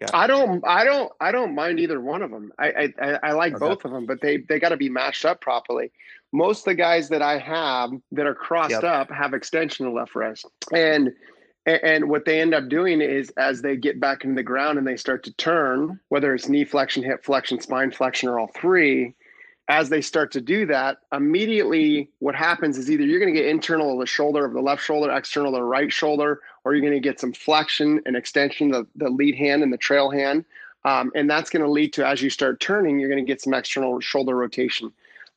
[0.00, 0.06] Yeah.
[0.14, 2.52] I don't, I don't, I don't mind either one of them.
[2.56, 3.66] I, I, I like okay.
[3.66, 5.90] both of them, but they, they got to be mashed up properly
[6.32, 8.84] most of the guys that I have that are crossed yep.
[8.84, 10.46] up have extension of left wrist.
[10.72, 11.12] And
[11.66, 14.86] and what they end up doing is as they get back into the ground and
[14.86, 19.14] they start to turn, whether it's knee flexion, hip flexion, spine flexion, or all three,
[19.68, 23.48] as they start to do that, immediately what happens is either you're going to get
[23.48, 26.80] internal of the shoulder of the left shoulder, external of the right shoulder, or you're
[26.80, 30.46] going to get some flexion and extension of the lead hand and the trail hand.
[30.86, 33.42] Um, and that's going to lead to, as you start turning, you're going to get
[33.42, 34.90] some external shoulder rotation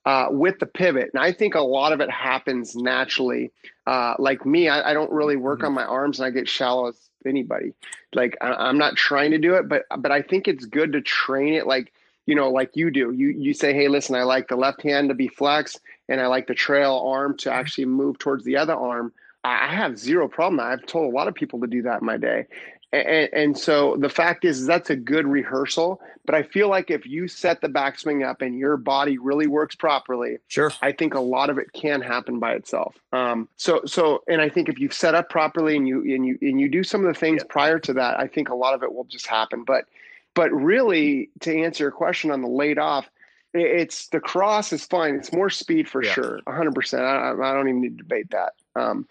[0.06, 1.12] uh, with the pivot.
[1.14, 3.52] And I think a lot of it happens naturally.
[3.86, 5.68] Uh, like me, I, I, don't really work mm-hmm.
[5.68, 7.74] on my arms and I get shallow as anybody.
[8.14, 11.02] Like I, am not trying to do it, but but I think it's good to
[11.02, 11.93] train it like
[12.26, 13.12] you know, like you do.
[13.12, 16.28] You you say, hey, listen, I like the left hand to be flexed and I
[16.28, 19.12] like the trail arm to actually move towards the other arm.
[19.43, 20.60] I have zero problem.
[20.60, 22.45] I've told a lot of people to do that in my day.
[22.94, 26.02] And, and, so the fact is, is that's a good rehearsal.
[26.26, 29.76] But I feel like if you set the backswing up and your body really works
[29.76, 32.96] properly, sure, I think a lot of it can happen by itself.
[33.14, 36.38] Um, so so, and I think if you set up properly and you and you
[36.42, 37.52] and you do some of the things yeah.
[37.52, 39.64] prior to that, I think a lot of it will just happen.
[39.64, 39.86] But
[40.34, 43.10] but really, to answer your question on the laid off,
[43.54, 45.16] it's the cross is fine.
[45.16, 46.12] It's more speed for yeah.
[46.12, 46.76] sure, 100.
[46.76, 48.54] percent I, I don't even need to debate that.
[48.76, 49.08] Um,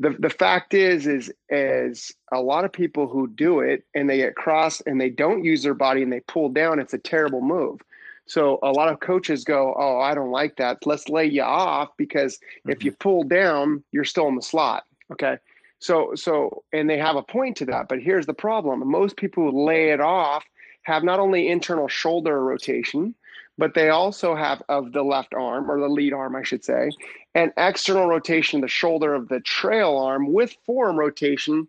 [0.00, 4.16] the the fact is is is a lot of people who do it and they
[4.16, 7.42] get cross and they don't use their body and they pull down it's a terrible
[7.42, 7.80] move.
[8.26, 10.86] So a lot of coaches go oh i don't like that.
[10.86, 12.70] Let's lay you off because mm-hmm.
[12.70, 14.84] if you pull down you're still in the slot.
[15.12, 15.36] Okay?
[15.78, 18.88] So so and they have a point to that but here's the problem.
[18.90, 20.44] Most people who lay it off
[20.82, 23.14] have not only internal shoulder rotation
[23.60, 26.90] but they also have of the left arm or the lead arm, I should say,
[27.34, 31.68] an external rotation of the shoulder of the trail arm with forearm rotation.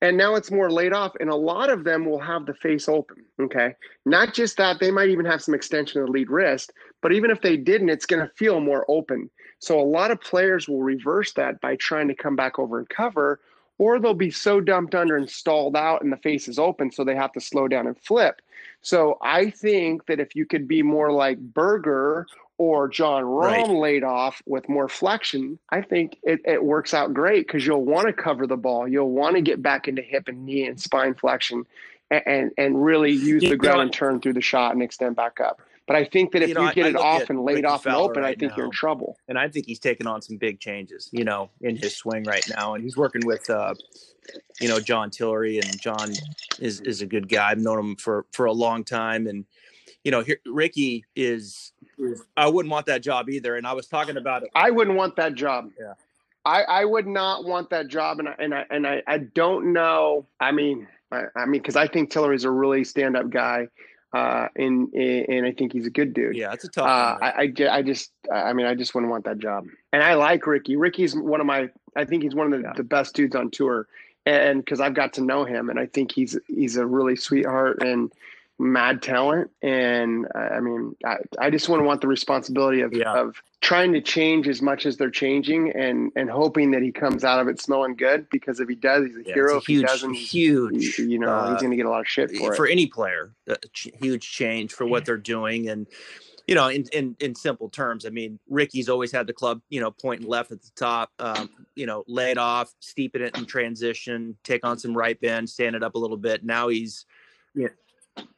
[0.00, 2.88] And now it's more laid off, and a lot of them will have the face
[2.88, 3.24] open.
[3.40, 3.74] Okay.
[4.06, 7.30] Not just that, they might even have some extension of the lead wrist, but even
[7.30, 9.28] if they didn't, it's going to feel more open.
[9.58, 12.88] So a lot of players will reverse that by trying to come back over and
[12.88, 13.40] cover,
[13.78, 17.02] or they'll be so dumped under and stalled out and the face is open, so
[17.02, 18.40] they have to slow down and flip.
[18.82, 22.26] So I think that if you could be more like Berger
[22.58, 23.68] or Jon Rahm right.
[23.68, 28.08] laid off with more flexion, I think it, it works out great because you'll want
[28.08, 28.86] to cover the ball.
[28.86, 31.64] You'll want to get back into hip and knee and spine flexion
[32.10, 34.82] and, and, and really use you the ground know, and turn through the shot and
[34.82, 35.62] extend back up.
[35.92, 37.84] But I think that if you, know, you get I, it off and laid off
[37.84, 39.18] Fowler and open, right I think now, you're in trouble.
[39.28, 42.42] And I think he's taking on some big changes, you know, in his swing right
[42.56, 42.72] now.
[42.72, 43.74] And he's working with, uh,
[44.58, 46.14] you know, John Tillery, and John
[46.58, 47.50] is is a good guy.
[47.50, 49.44] I've known him for for a long time, and
[50.02, 51.72] you know, here, Rickie is.
[52.38, 53.56] I wouldn't want that job either.
[53.56, 54.48] And I was talking about it.
[54.54, 55.68] I wouldn't want that job.
[55.78, 55.92] Yeah.
[56.46, 59.74] I, I would not want that job, and I, and I and I, I don't
[59.74, 60.26] know.
[60.40, 63.68] I mean, I, I mean, because I think Tillery's a really stand up guy
[64.12, 66.36] uh, and and I think he's a good dude.
[66.36, 66.86] Yeah, it's a tough.
[66.86, 69.66] Uh, I, I, I just I mean I just wouldn't want that job.
[69.92, 70.76] And I like Rickie.
[70.76, 72.72] Rickie's one of my I think he's one of the, yeah.
[72.74, 73.86] the best dudes on tour.
[74.24, 77.82] And because I've got to know him, and I think he's he's a really sweetheart
[77.82, 78.12] and
[78.58, 79.50] mad talent.
[79.62, 83.12] And I mean, I, I just want to want the responsibility of yeah.
[83.12, 87.24] of trying to change as much as they're changing and and hoping that he comes
[87.24, 89.66] out of it smelling good because if he does he's a yeah, hero a if
[89.66, 92.30] huge, he doesn't huge you know uh, he's going to get a lot of shit
[92.36, 92.56] for, it.
[92.56, 95.86] for any player a huge change for what they're doing and
[96.48, 99.80] you know in, in in simple terms i mean Rickie's always had the club you
[99.80, 104.36] know point left at the top um, you know laid off steepen it in transition
[104.42, 107.06] take on some right bend stand it up a little bit now he's
[107.54, 107.68] yeah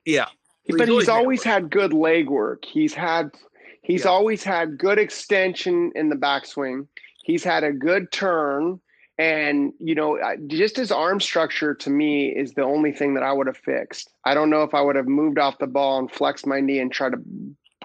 [0.04, 0.26] yeah
[0.68, 3.30] but he's, he's always had good leg work he's had
[3.84, 4.10] He's yeah.
[4.10, 6.88] always had good extension in the backswing.
[7.22, 8.80] He's had a good turn.
[9.18, 10.18] And, you know,
[10.48, 14.10] just his arm structure to me is the only thing that I would have fixed.
[14.24, 16.80] I don't know if I would have moved off the ball and flexed my knee
[16.80, 17.20] and tried to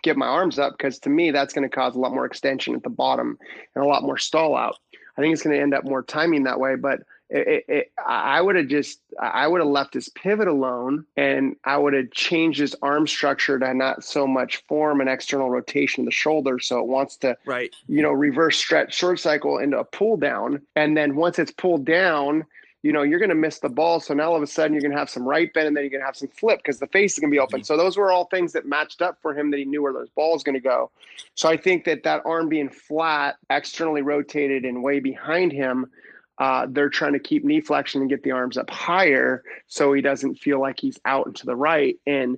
[0.02, 2.74] get my arms up because to me, that's going to cause a lot more extension
[2.74, 3.38] at the bottom
[3.76, 4.78] and a lot more stall out.
[5.18, 6.76] I think it's going to end up more timing that way.
[6.78, 11.56] But it, it, I would have just I would have left his pivot alone, and
[11.64, 16.02] I would have changed his arm structure to not so much form an external rotation
[16.02, 19.78] of the shoulder, so it wants to right, you know, reverse stretch short cycle into
[19.78, 22.46] a pull down, and then once it's pulled down,
[22.82, 24.00] you know, you're going to miss the ball.
[24.00, 25.84] So now all of a sudden you're going to have some right bend and then
[25.84, 27.60] you're going to have some flip because the face is going to be open.
[27.60, 27.66] Mm-hmm.
[27.66, 30.10] So those were all things that matched up for him that he knew where those
[30.10, 30.90] balls going to go.
[31.36, 35.92] So I think that that arm being flat, externally rotated and way behind him,
[36.40, 40.02] uh, they're trying to keep knee flexion and get the arms up higher so he
[40.02, 41.98] doesn't feel like he's out and to the right.
[42.08, 42.38] And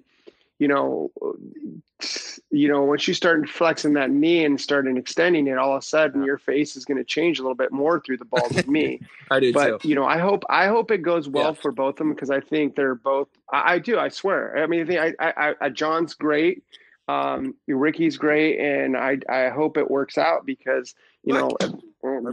[0.58, 1.12] you know,
[2.52, 5.86] you know, once you start flexing that knee and starting extending it, all of a
[5.86, 8.68] sudden your face is going to change a little bit more through the balls of
[8.68, 9.02] me.
[9.32, 9.88] I do but too.
[9.88, 11.62] you know, I hope I hope it goes well yeah.
[11.62, 13.28] for both of them because I think they're both.
[13.52, 13.98] I, I, do.
[13.98, 14.58] I swear.
[14.58, 16.64] I mean, I think I, I, I John's great.
[17.08, 20.94] Um, Rickie's great, and I I hope it works out because
[21.24, 21.58] you know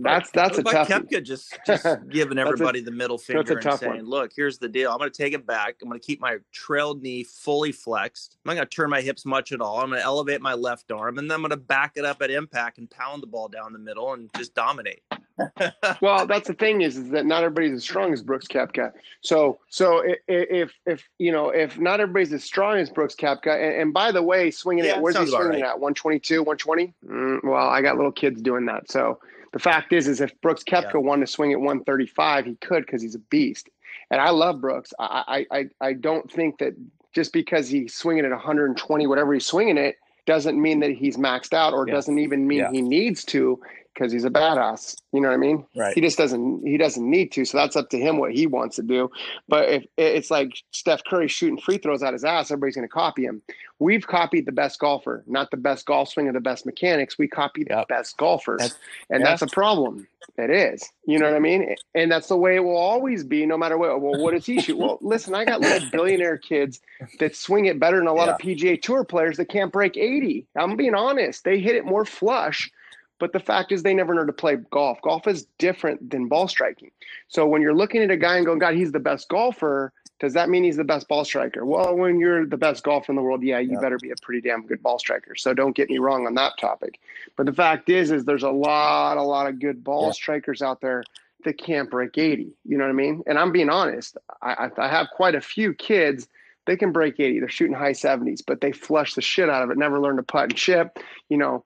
[0.01, 0.89] that's that's a tough.
[0.89, 4.05] Koepka just just giving everybody a, the middle finger and saying, one.
[4.05, 4.91] "Look, here's the deal.
[4.91, 5.77] I'm going to take it back.
[5.83, 8.37] I'm going to keep my trailed knee fully flexed.
[8.45, 9.81] I'm not going to turn my hips much at all.
[9.81, 12.23] I'm going to elevate my left arm, and then I'm going to back it up
[12.23, 15.03] at impact and pound the ball down the middle and just dominate."
[16.01, 18.93] well, that's the thing is, is that not everybody's as strong as Brooks Koepka.
[19.21, 23.83] So, so if if you know if not everybody's as strong as Brooks Koepka, and,
[23.83, 25.71] and by the way, swinging yeah, it, where's he swinging right.
[25.71, 25.81] at?
[25.81, 26.95] 122, 120?
[27.07, 29.19] Mm, well, I got little kids doing that, so
[29.53, 31.01] the fact is, is if Brooks Koepka yeah.
[31.01, 33.69] wanted to swing at 135, he could because he's a beast.
[34.11, 34.93] And I love Brooks.
[34.99, 36.75] I, I I don't think that
[37.15, 39.97] just because he's swinging at 120, whatever he's swinging it,
[40.27, 42.71] doesn't mean that he's maxed out, or doesn't even mean yeah.
[42.71, 43.61] he needs to
[43.99, 44.97] because he's a badass.
[45.13, 45.67] You know what I mean?
[45.77, 45.95] Right.
[45.95, 47.45] He just doesn't he doesn't need to.
[47.45, 49.11] So that's up to him what he wants to do.
[49.49, 52.93] But if it's like Steph Curry shooting free throws out his ass, everybody's going to
[52.93, 53.43] copy him.
[53.81, 57.17] We've copied the best golfer, not the best golf swing or the best mechanics.
[57.17, 57.87] We copied yep.
[57.87, 58.79] the best golfers, that's,
[59.11, 59.27] and yeah.
[59.27, 60.07] that's a problem.
[60.37, 60.85] It is.
[61.07, 61.75] You know what I mean?
[61.95, 64.01] And that's the way it will always be, no matter what.
[64.01, 64.77] Well, what does he shoot?
[64.77, 66.81] Well, listen, I got little billionaire kids
[67.21, 68.35] that swing it better than a lot yeah.
[68.35, 70.47] of PGA Tour players that can't break eighty.
[70.57, 71.45] I'm being honest.
[71.45, 72.71] They hit it more flush
[73.19, 75.01] but the fact is, they never know to play golf.
[75.03, 76.91] Golf is different than ball striking.
[77.29, 80.33] So when you're looking at a guy and going, God, he's the best golfer, does
[80.35, 81.65] that mean he's the best ball striker?
[81.65, 83.81] Well, when you're the best golfer in the world, yeah, you yeah.
[83.81, 85.37] better be a pretty damn good ball striker.
[85.37, 87.01] So don't get me wrong on that topic.
[87.37, 90.13] But the fact is, is there's a lot, a lot of good ball yeah.
[90.13, 91.05] strikers out there
[91.45, 92.49] that can't break 80.
[92.65, 93.23] You know what I mean?
[93.27, 94.17] And I'm being honest.
[94.43, 96.29] I, I have quite a few kids
[96.67, 97.41] they can break 80.
[97.41, 99.79] They're shooting high 70s, but they flush the shit out of it.
[99.79, 100.99] Never learn to putt and chip.
[101.31, 101.65] You know,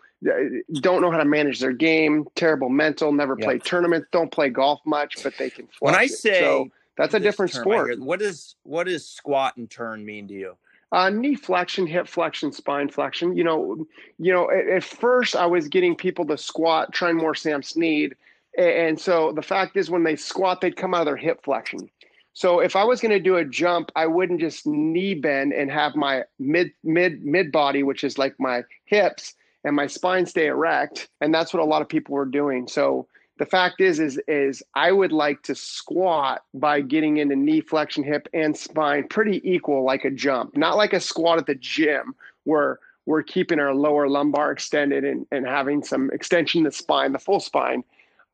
[0.80, 2.26] don't know how to manage their game.
[2.34, 3.12] Terrible mental.
[3.12, 4.08] Never play tournaments.
[4.12, 5.68] Don't play golf much, but they can.
[5.80, 7.90] when I say so that's a different sport.
[7.90, 10.56] Hear, what does what does squat and turn mean to you?
[10.90, 13.34] Uh, knee flexion, hip flexion, spine flexion.
[13.36, 13.86] You know,
[14.18, 14.50] you know.
[14.50, 18.14] At, at first, I was getting people to squat, trying more Sam Snead,
[18.58, 21.88] and so the fact is, when they squat, they'd come out of their hip flexion.
[22.34, 25.70] So if I was going to do a jump, I wouldn't just knee bend and
[25.70, 29.34] have my mid mid mid body, which is like my hips
[29.64, 32.66] and my spine stay erect, and that's what a lot of people were doing.
[32.68, 33.06] So
[33.38, 38.04] the fact is is is I would like to squat by getting into knee flexion,
[38.04, 42.14] hip and spine pretty equal like a jump, not like a squat at the gym
[42.44, 47.12] where we're keeping our lower lumbar extended and, and having some extension in the spine,
[47.12, 47.82] the full spine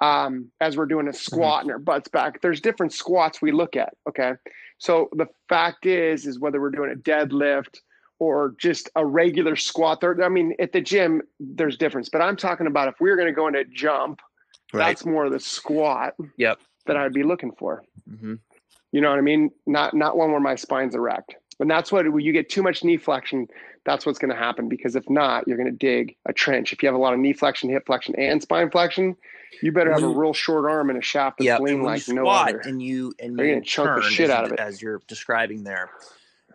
[0.01, 1.71] um, as we're doing a squat mm-hmm.
[1.71, 2.41] and our butts back.
[2.41, 3.95] There's different squats we look at.
[4.09, 4.33] Okay.
[4.79, 7.81] So the fact is, is whether we're doing a deadlift
[8.19, 10.23] or just a regular squat there.
[10.23, 13.29] I mean, at the gym, there's difference, but I'm talking about if we are going
[13.29, 14.21] to go into jump,
[14.73, 14.89] right.
[14.89, 16.15] that's more of the squat.
[16.37, 16.59] Yep.
[16.87, 17.85] That I'd be looking for.
[18.11, 18.37] Mm-hmm.
[18.93, 19.51] You know what I mean?
[19.67, 21.35] Not, not one where my spine's erect.
[21.61, 23.47] And that's what when you get too much knee flexion,
[23.85, 24.69] that's what's going to happen.
[24.69, 26.73] Because if not, you're going to dig a trench.
[26.73, 29.17] If you have a lot of knee flexion, hip flexion, and spine flexion,
[29.63, 32.27] you better have a real short arm and a shaft that's yeah, lean like no
[32.29, 32.61] other.
[32.61, 35.65] And you and you're going to chunk the shit out of it as you're describing
[35.65, 35.91] there.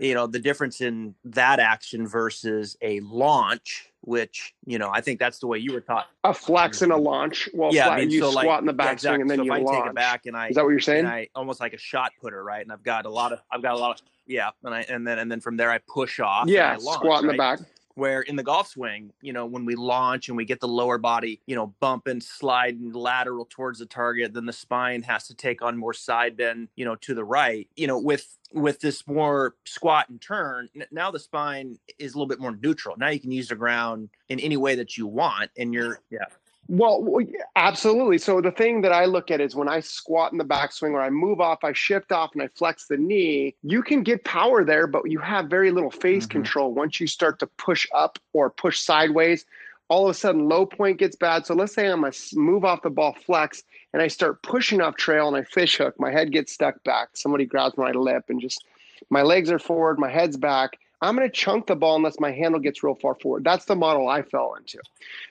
[0.04, 5.18] You know the difference in that action versus a launch, which you know I think
[5.18, 6.08] that's the way you were taught.
[6.26, 7.48] A flex and a launch.
[7.54, 9.22] Well, yeah, flat, I mean, you so squat like, in the back yeah, exactly.
[9.22, 9.76] and then so you if launch.
[9.76, 11.06] I take it back and I is that what you're saying?
[11.06, 12.62] I almost like a shot putter, right?
[12.62, 15.08] And I've got a lot of I've got a lot of yeah, and I and
[15.08, 16.48] then and then from there I push off.
[16.48, 17.34] Yeah, launch, squat in right?
[17.34, 17.60] the back
[17.96, 20.98] where in the golf swing, you know, when we launch and we get the lower
[20.98, 25.62] body, you know, bumping, sliding lateral towards the target, then the spine has to take
[25.62, 27.68] on more side bend, you know, to the right.
[27.76, 32.28] You know, with with this more squat and turn, now the spine is a little
[32.28, 32.96] bit more neutral.
[32.98, 36.26] Now you can use the ground in any way that you want, and you're yeah.
[36.70, 37.20] Well,
[37.58, 38.18] absolutely.
[38.18, 41.02] So the thing that I look at is when I squat in the backswing or
[41.02, 44.64] I move off, I shift off and I flex the knee, you can get power
[44.64, 46.32] there, but you have very little phase mm-hmm.
[46.32, 49.46] control once you start to push up or push sideways
[49.90, 51.46] all of a sudden low point gets bad.
[51.46, 54.96] So let's say I'm a move off the ball flex and I start pushing off
[54.96, 57.10] trail and I fish hook, my head gets stuck back.
[57.14, 58.64] Somebody grabs my lip and just
[59.10, 60.80] my legs are forward, my head's back.
[61.04, 63.44] I'm going to chunk the ball unless my handle gets real far forward.
[63.44, 64.80] That's the model I fell into.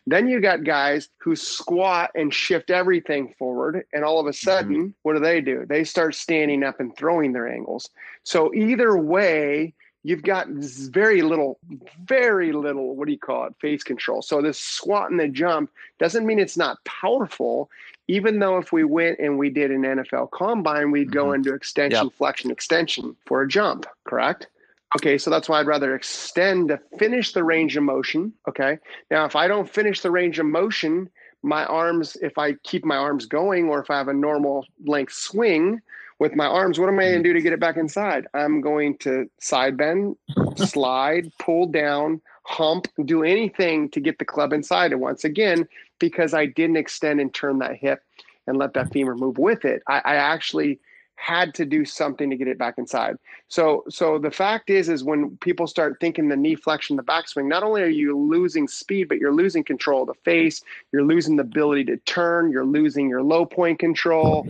[0.06, 3.86] Then you got guys who squat and shift everything forward.
[3.94, 4.50] And all of a mm-hmm.
[4.50, 4.90] sudden, mm-hmm.
[5.02, 5.64] what do they do?
[5.66, 7.88] They start standing up and throwing their angles.
[8.22, 11.58] So either way, you've got very little,
[12.04, 14.20] very little, what do you call it, face control.
[14.20, 17.70] So this squat and the jump doesn't mean it's not powerful.
[18.08, 21.14] Even though if we went and we did an NFL combine, we'd mm-hmm.
[21.14, 22.12] go into extension, yep.
[22.12, 24.48] flexion, extension for a jump, correct?
[24.96, 28.32] Okay, so that's why I'd rather extend to finish the range of motion.
[28.48, 28.78] Okay.
[29.10, 31.08] Now, if I don't finish the range of motion,
[31.42, 35.14] my arms, if I keep my arms going or if I have a normal length
[35.14, 35.80] swing
[36.18, 37.22] with my arms, what am I going to mm-hmm.
[37.24, 38.26] do to get it back inside?
[38.34, 40.16] I'm going to side bend,
[40.56, 44.92] slide, pull down, hump, do anything to get the club inside.
[44.92, 45.66] And once again,
[45.98, 48.02] because I didn't extend and turn that hip
[48.46, 50.80] and let that femur move with it, I, I actually–
[51.22, 53.16] had to do something to get it back inside.
[53.46, 57.46] So so the fact is is when people start thinking the knee flexion, the backswing,
[57.46, 61.36] not only are you losing speed, but you're losing control of the face, you're losing
[61.36, 64.48] the ability to turn, you're losing your low point control.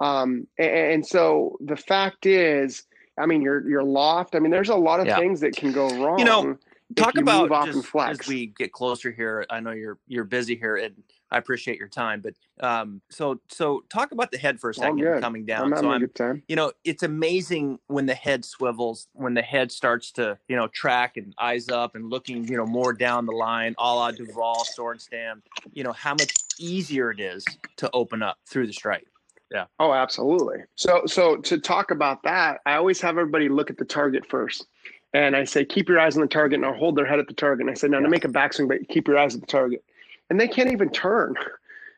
[0.00, 2.84] Um, and, and so the fact is,
[3.18, 4.34] I mean, your your loft.
[4.34, 5.18] I mean, there's a lot of yeah.
[5.18, 6.18] things that can go wrong.
[6.18, 6.56] You know,
[6.96, 9.44] talk you about just, as we get closer here.
[9.50, 10.94] I know you're you're busy here, and
[11.34, 12.22] I appreciate your time.
[12.22, 15.72] But um, so so talk about the head for a second coming down.
[15.72, 16.42] I'm so I'm, good time.
[16.46, 20.68] you know, it's amazing when the head swivels, when the head starts to, you know,
[20.68, 24.64] track and eyes up and looking, you know, more down the line, a la Duval,
[24.78, 27.44] Sorenstam, you know, how much easier it is
[27.78, 29.06] to open up through the strike.
[29.50, 29.64] Yeah.
[29.80, 30.58] Oh, absolutely.
[30.76, 34.66] So so to talk about that, I always have everybody look at the target first.
[35.12, 37.28] And I say, keep your eyes on the target, and I'll hold their head at
[37.28, 37.60] the target.
[37.60, 38.04] And I said, now yeah.
[38.04, 39.84] to make a backswing, but keep your eyes at the target
[40.30, 41.34] and they can't even turn.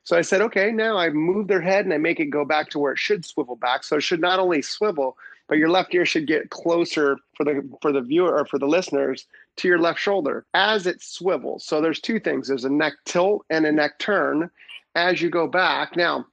[0.04, 2.70] So I said, okay, now I move their head and I make it go back
[2.70, 3.82] to where it should swivel back.
[3.82, 5.16] So it should not only swivel,
[5.48, 8.66] but your left ear should get closer for the for the viewer or for the
[8.66, 11.64] listeners to your left shoulder as it swivels.
[11.64, 12.48] So there's two things.
[12.48, 14.50] There's a neck tilt and a neck turn
[14.94, 15.96] as you go back.
[15.96, 16.26] Now,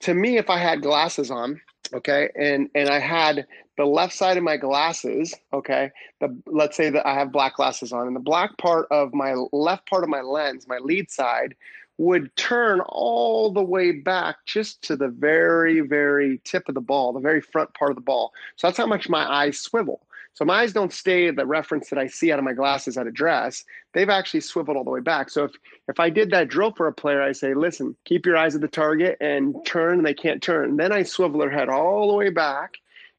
[0.00, 1.60] to me, if I had glasses on,
[1.92, 6.90] okay, and and I had the left side of my glasses, okay, the let's say
[6.90, 10.08] that I have black glasses on, and the black part of my left part of
[10.08, 11.54] my lens, my lead side,
[11.98, 17.12] would turn all the way back just to the very, very tip of the ball,
[17.12, 18.32] the very front part of the ball.
[18.56, 20.05] So that's how much my eyes swivel.
[20.36, 23.06] So my eyes don't stay the reference that I see out of my glasses at
[23.06, 23.64] a dress.
[23.94, 25.30] They've actually swiveled all the way back.
[25.30, 25.52] So if
[25.88, 28.60] if I did that drill for a player, I say, listen, keep your eyes at
[28.60, 30.76] the target and turn, and they can't turn.
[30.76, 32.74] Then I swivel their head all the way back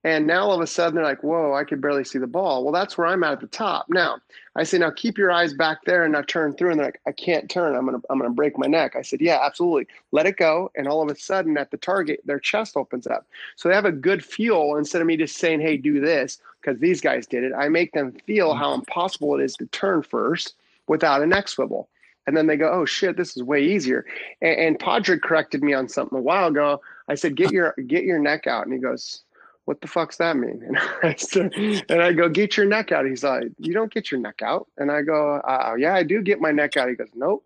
[0.07, 2.63] and now all of a sudden they're like, whoa, I could barely see the ball.
[2.63, 3.87] Well, that's where I'm at at the top.
[3.89, 4.19] Now
[4.55, 6.71] I say, now keep your eyes back there and now turn through.
[6.71, 7.75] And they're like, I can't turn.
[7.75, 8.95] I'm gonna I'm gonna break my neck.
[8.95, 9.85] I said, Yeah, absolutely.
[10.13, 10.71] Let it go.
[10.77, 13.27] And all of a sudden at the target, their chest opens up.
[13.57, 16.79] So they have a good feel instead of me just saying, Hey, do this, because
[16.79, 17.51] these guys did it.
[17.53, 20.55] I make them feel how impossible it is to turn first
[20.87, 21.89] without a neck swivel.
[22.27, 24.05] And then they go, Oh shit, this is way easier.
[24.41, 26.79] And, and Padraig corrected me on something a while ago.
[27.09, 28.63] I said, Get your get your neck out.
[28.65, 29.23] And he goes,
[29.67, 30.63] what the fuck's that mean?
[30.69, 31.53] And I, said,
[31.89, 33.05] and I go, get your neck out.
[33.05, 34.67] He's like, you don't get your neck out.
[34.77, 36.87] And I go, uh, yeah, I do get my neck out.
[36.87, 37.43] He goes, nope,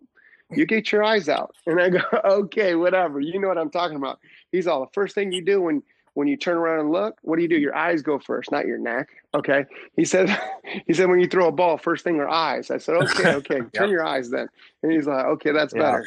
[0.48, 1.52] you get your eyes out.
[1.66, 3.18] And I go, okay, whatever.
[3.18, 4.20] You know what I'm talking about.
[4.52, 5.82] He's all, the first thing you do when,
[6.14, 7.58] when you turn around and look, what do you do?
[7.58, 9.08] Your eyes go first, not your neck.
[9.34, 9.64] Okay.
[9.96, 10.28] He said,
[10.86, 12.70] he said, when you throw a ball, first thing are eyes.
[12.70, 14.48] I said, okay, okay, turn your eyes then.
[14.82, 16.00] And he's like, okay, that's yeah.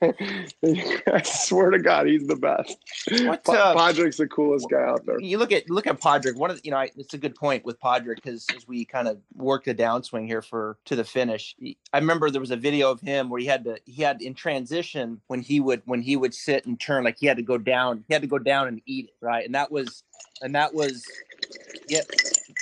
[0.00, 0.16] better.
[1.12, 2.78] I swear to God, he's the best.
[3.26, 5.20] What, uh, Padraig's the coolest guy out there.
[5.20, 6.36] You look at, look at Padraig.
[6.36, 8.84] One of the, you know, I, it's a good point with Padraig because as we
[8.84, 11.56] kind of work the downswing here for, to the finish,
[11.92, 14.34] I remember there was a video of him where he had to, he had in
[14.34, 17.58] transition when he would, when he would sit and turn, like he had to go
[17.58, 19.14] down, he had to go down and eat it.
[19.20, 19.44] Right.
[19.44, 20.04] And that was,
[20.40, 21.04] and that was,
[21.88, 22.08] get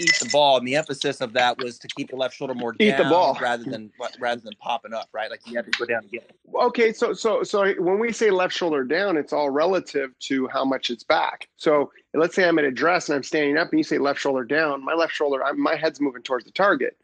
[0.00, 2.74] eat the ball, and the emphasis of that was to keep the left shoulder more
[2.78, 5.30] eat the ball rather than rather than popping up, right?
[5.30, 6.22] Like you had to go down again.
[6.54, 10.64] Okay, so so so when we say left shoulder down, it's all relative to how
[10.64, 11.48] much it's back.
[11.56, 14.20] So let's say I'm at a dress and I'm standing up, and you say left
[14.20, 16.96] shoulder down, my left shoulder, I'm, my head's moving towards the target.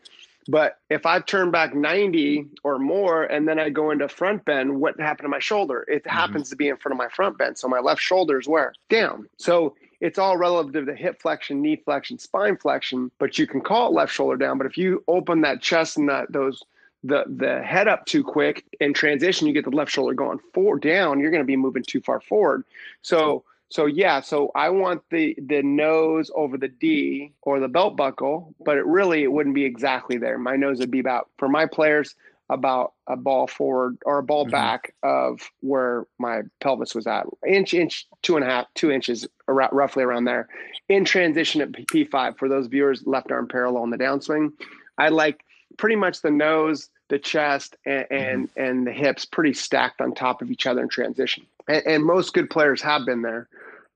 [0.49, 4.81] But if I turn back 90 or more and then I go into front bend,
[4.81, 5.85] what happened to my shoulder?
[5.89, 6.17] It mm-hmm.
[6.17, 7.59] happens to be in front of my front bend.
[7.59, 8.73] So my left shoulder is where?
[8.89, 9.29] Down.
[9.39, 13.89] So it's all relative to hip flexion, knee flexion, spine flexion, but you can call
[13.89, 14.59] it left shoulder down.
[14.59, 16.63] But if you open that chest and that those
[17.05, 20.83] the the head up too quick in transition, you get the left shoulder going forward
[20.83, 22.65] down, you're going to be moving too far forward.
[23.03, 27.97] So so yeah, so I want the the nose over the D or the belt
[27.97, 30.39] buckle, but it really it wouldn't be exactly there.
[30.39, 32.15] My nose would be about for my players
[32.49, 34.53] about a ball forward or a ball mm-hmm.
[34.53, 39.27] back of where my pelvis was at, inch, inch, two and a half, two inches,
[39.49, 40.49] around, roughly around there.
[40.89, 44.53] In transition at P5 for those viewers, left arm parallel in the downswing.
[44.99, 45.45] I like
[45.77, 48.61] pretty much the nose, the chest, and and, mm-hmm.
[48.61, 51.45] and the hips pretty stacked on top of each other in transition.
[51.69, 53.49] And, and most good players have been there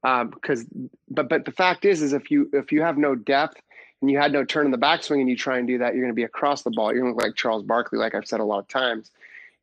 [0.03, 3.61] because, um, but but the fact is, is if you if you have no depth
[4.01, 6.03] and you had no turn in the backswing and you try and do that, you're
[6.03, 6.93] going to be across the ball.
[6.93, 9.11] You're going to look like Charles Barkley, like I've said a lot of times.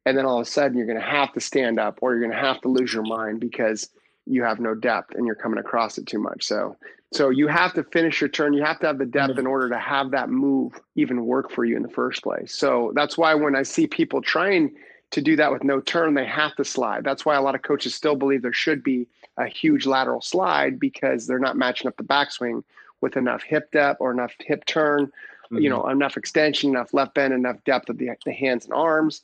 [0.05, 2.21] And then all of a sudden, you're going to have to stand up or you're
[2.21, 3.89] going to have to lose your mind because
[4.25, 6.45] you have no depth and you're coming across it too much.
[6.45, 6.77] So,
[7.13, 8.53] so you have to finish your turn.
[8.53, 11.65] You have to have the depth in order to have that move even work for
[11.65, 12.53] you in the first place.
[12.53, 14.75] So that's why when I see people trying
[15.11, 17.03] to do that with no turn, they have to slide.
[17.03, 19.07] That's why a lot of coaches still believe there should be
[19.37, 22.63] a huge lateral slide because they're not matching up the backswing
[23.01, 25.57] with enough hip depth or enough hip turn, mm-hmm.
[25.57, 29.23] you know, enough extension, enough left bend, enough depth of the, the hands and arms.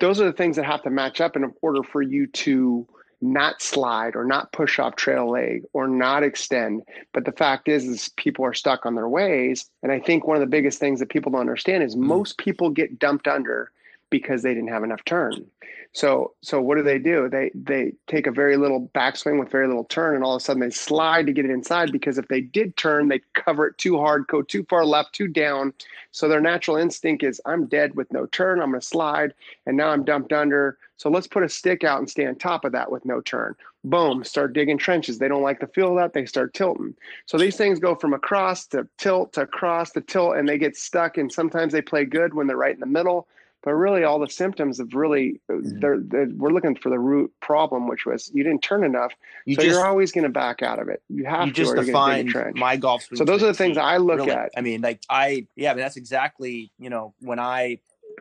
[0.00, 2.86] Those are the things that have to match up in order for you to
[3.22, 6.82] not slide or not push off trail leg or not extend.
[7.12, 9.68] But the fact is, is people are stuck on their ways.
[9.82, 12.06] And I think one of the biggest things that people don't understand is mm-hmm.
[12.06, 13.70] most people get dumped under
[14.10, 15.46] because they didn't have enough turn.
[15.92, 17.28] So so what do they do?
[17.28, 20.44] They they take a very little backswing with very little turn, and all of a
[20.44, 23.78] sudden they slide to get it inside because if they did turn, they cover it
[23.78, 25.72] too hard, go too far left, too down.
[26.12, 28.60] So their natural instinct is I'm dead with no turn.
[28.60, 29.34] I'm gonna slide,
[29.66, 30.78] and now I'm dumped under.
[30.96, 33.56] So let's put a stick out and stay on top of that with no turn.
[33.82, 35.18] Boom, start digging trenches.
[35.18, 36.12] They don't like the feel of that.
[36.12, 36.94] They start tilting.
[37.26, 40.76] So these things go from across to tilt to cross to tilt, and they get
[40.76, 41.18] stuck.
[41.18, 43.26] And sometimes they play good when they're right in the middle
[43.62, 45.78] but really all the symptoms of really mm-hmm.
[45.80, 49.12] they're, they're, we're looking for the root problem which was you didn't turn enough
[49.44, 51.64] you so just, you're always going to back out of it you have you to
[51.64, 54.30] just define my golf so those are the things i look really.
[54.30, 57.78] at i mean like i yeah I mean, that's exactly you know when i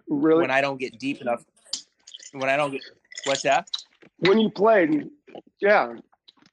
[0.07, 1.43] really when i don't get deep enough
[2.33, 2.81] when i don't get
[3.25, 3.69] what's that
[4.19, 5.09] when you played
[5.61, 5.93] yeah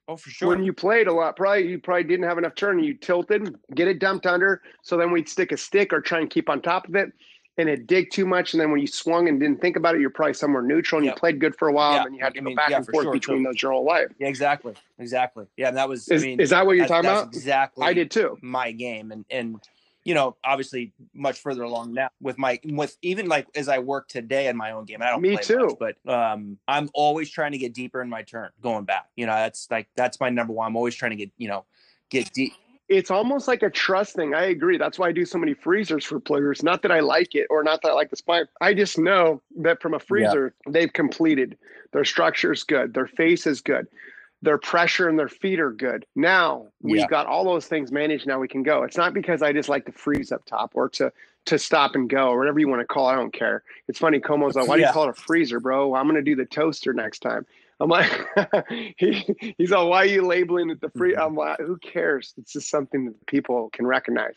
[0.09, 0.51] Oh, for sure.
[0.51, 2.79] When you played a lot, probably you probably didn't have enough turn.
[2.79, 4.63] You tilted, get it dumped under.
[4.83, 7.13] So then we'd stick a stick or try and keep on top of it
[7.59, 10.01] and it dig too much, and then when you swung and didn't think about it,
[10.01, 11.15] you're probably somewhere neutral, and yep.
[11.15, 12.77] you played good for a while, and you had to I go mean, back yeah,
[12.79, 13.13] and forth sure.
[13.13, 14.09] between so, those your whole life.
[14.19, 15.47] Yeah, exactly, exactly.
[15.57, 16.09] Yeah, that was.
[16.09, 17.29] Is, I mean, is that what you're talking about?
[17.29, 17.87] Exactly.
[17.87, 18.39] I did too.
[18.43, 19.61] My game, and and
[20.05, 24.09] you know, obviously much further along now with my with even like as I work
[24.09, 25.03] today in my own game.
[25.03, 28.23] I don't me too, much, but um, I'm always trying to get deeper in my
[28.23, 29.07] turn, going back.
[29.17, 30.69] You know, that's like that's my number one.
[30.69, 31.65] I'm always trying to get you know
[32.09, 32.53] get deep
[32.89, 34.35] it's almost like a trust thing.
[34.35, 34.79] I agree.
[34.79, 36.63] That's why I do so many freezers for players.
[36.63, 38.47] Not that I like it or not that I like the spine.
[38.61, 40.73] I just know that from a freezer, yeah.
[40.73, 41.59] they've completed.
[41.93, 42.95] Their structure is good.
[42.95, 43.89] Their face is good.
[44.43, 46.07] Their pressure and their feet are good.
[46.15, 47.07] Now we've yeah.
[47.07, 48.27] got all those things managed.
[48.27, 48.85] Now we can go.
[48.85, 51.13] It's not because I just like to freeze up top or to
[51.47, 53.09] to stop and go or whatever you want to call.
[53.09, 53.13] It.
[53.13, 53.63] I don't care.
[53.89, 54.21] It's funny.
[54.21, 55.95] Como's like, why do you call it a freezer, bro?
[55.95, 57.47] I'm going to do the toaster next time.
[57.79, 58.11] I'm like,
[58.97, 61.13] he, he's all, why are you labeling it the free?
[61.13, 61.23] Mm-hmm.
[61.23, 62.33] I'm like, who cares?
[62.39, 64.35] It's just something that people can recognize.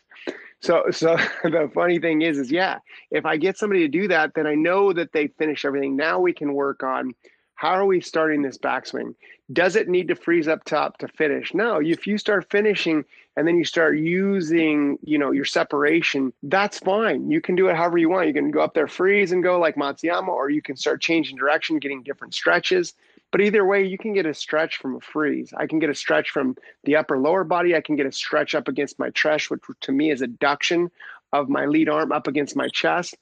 [0.60, 2.78] So, so the funny thing is, is yeah,
[3.10, 5.96] if I get somebody to do that, then I know that they finish everything.
[5.96, 7.14] Now we can work on
[7.60, 9.14] how are we starting this backswing?
[9.52, 11.52] Does it need to freeze up top to finish?
[11.52, 13.04] No, if you start finishing
[13.36, 17.30] and then you start using, you know, your separation, that's fine.
[17.30, 18.28] You can do it however you want.
[18.28, 21.36] You can go up there, freeze and go like Matsuyama, or you can start changing
[21.36, 22.94] direction, getting different stretches.
[23.32, 25.52] But either way, you can get a stretch from a freeze.
[25.56, 27.76] I can get a stretch from the upper lower body.
[27.76, 30.90] I can get a stretch up against my chest, which to me is adduction
[31.32, 33.16] of my lead arm up against my chest.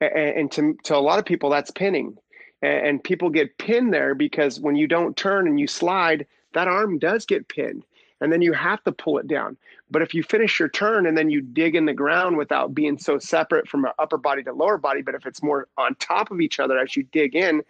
[0.00, 2.18] And, to, to a lot of people, that's pinning.
[2.60, 6.98] And people get pinned there because when you don't turn and you slide, that arm
[6.98, 7.84] does get pinned.
[8.20, 9.56] And then you have to pull it down.
[9.90, 12.96] But if you finish your turn and then you dig in the ground without being
[12.98, 16.40] so separate from upper body to lower body, but if it's more on top of
[16.40, 17.62] each other as you dig in,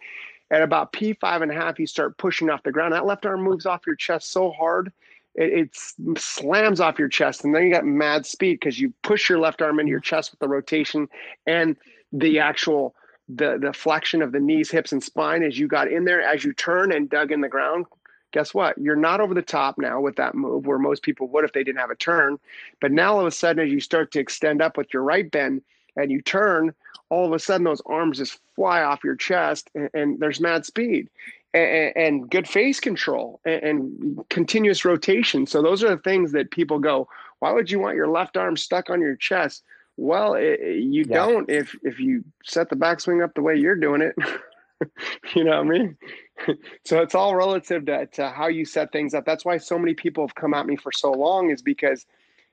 [0.51, 2.93] at about P5 and a half, you start pushing off the ground.
[2.93, 4.91] That left arm moves off your chest so hard,
[5.33, 5.69] it,
[6.07, 7.43] it slams off your chest.
[7.43, 10.31] And then you got mad speed because you push your left arm into your chest
[10.31, 11.07] with the rotation
[11.45, 11.75] and
[12.11, 12.95] the actual
[13.27, 16.43] the the flexion of the knees, hips, and spine as you got in there, as
[16.43, 17.85] you turn and dug in the ground.
[18.31, 18.77] Guess what?
[18.77, 21.63] You're not over the top now with that move where most people would if they
[21.63, 22.37] didn't have a turn.
[22.81, 25.29] But now all of a sudden, as you start to extend up with your right
[25.31, 25.63] bend
[25.95, 26.73] and you turn,
[27.09, 30.65] all of a sudden those arms just fly off your chest and, and there's mad
[30.65, 31.09] speed
[31.53, 35.45] and, and good face control and, and, continuous rotation.
[35.45, 37.07] So those are the things that people go,
[37.39, 39.63] why would you want your left arm stuck on your chest?
[39.97, 41.15] Well, it, you yeah.
[41.15, 44.15] don't if if you set the backswing up the way you're doing it.
[45.35, 45.97] you know what I mean?
[46.83, 49.25] so it's all relative to, to how you set things up.
[49.25, 52.05] That's why so many people have come at me for so long is because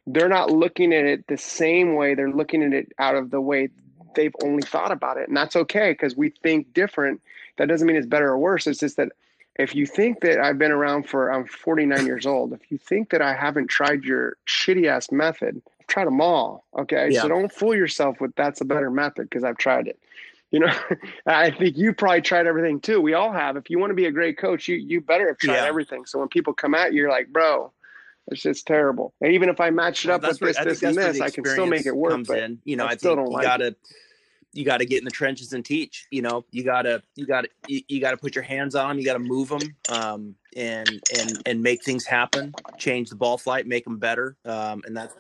[0.07, 2.15] they're not looking at it the same way.
[2.15, 3.69] They're looking at it out of the way
[4.15, 7.21] they've only thought about it, and that's okay because we think different.
[7.59, 8.67] That doesn't mean it's better or worse.
[8.67, 9.13] It's just that
[9.57, 13.11] if you think that I've been around for I'm 49 years old, if you think
[13.11, 16.65] that I haven't tried your shitty ass method, I've tried them all.
[16.79, 17.23] Okay, yeah.
[17.23, 19.99] so don't fool yourself with that's a better method because I've tried it.
[20.51, 20.73] You know,
[21.27, 23.01] I think you probably tried everything too.
[23.01, 23.57] We all have.
[23.57, 25.65] If you want to be a great coach, you you better have tried yeah.
[25.65, 26.07] everything.
[26.07, 27.73] So when people come at you, you're like, bro,
[28.29, 29.15] it's just terrible.
[29.21, 31.45] And even if I match it up well, with this, this, and this, I can
[31.45, 32.27] still make it work.
[32.27, 32.59] But in.
[32.65, 33.79] You know, I, I still don't you like gotta it.
[34.53, 36.07] you gotta get in the trenches and teach.
[36.11, 38.99] You know, you gotta you gotta you, you gotta put your hands on them.
[38.99, 42.55] You gotta move them, um, and and and make things happen.
[42.79, 44.37] Change the ball flight, make them better.
[44.45, 45.15] Um, and that's.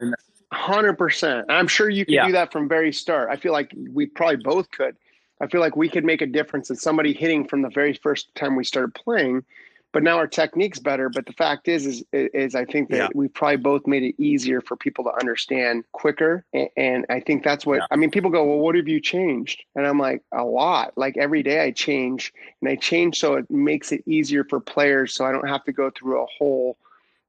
[0.00, 1.44] And that's Hundred percent.
[1.50, 2.26] I'm sure you can yeah.
[2.26, 3.28] do that from very start.
[3.30, 4.96] I feel like we probably both could.
[5.42, 8.34] I feel like we could make a difference in somebody hitting from the very first
[8.34, 9.44] time we started playing
[9.92, 11.08] but now our technique's better.
[11.08, 13.08] But the fact is, is, is I think that yeah.
[13.14, 16.44] we probably both made it easier for people to understand quicker.
[16.52, 17.86] And, and I think that's what, yeah.
[17.90, 19.64] I mean, people go, well, what have you changed?
[19.74, 20.92] And I'm like, a lot.
[20.96, 25.14] Like every day I change and I change so it makes it easier for players.
[25.14, 26.76] So I don't have to go through a whole,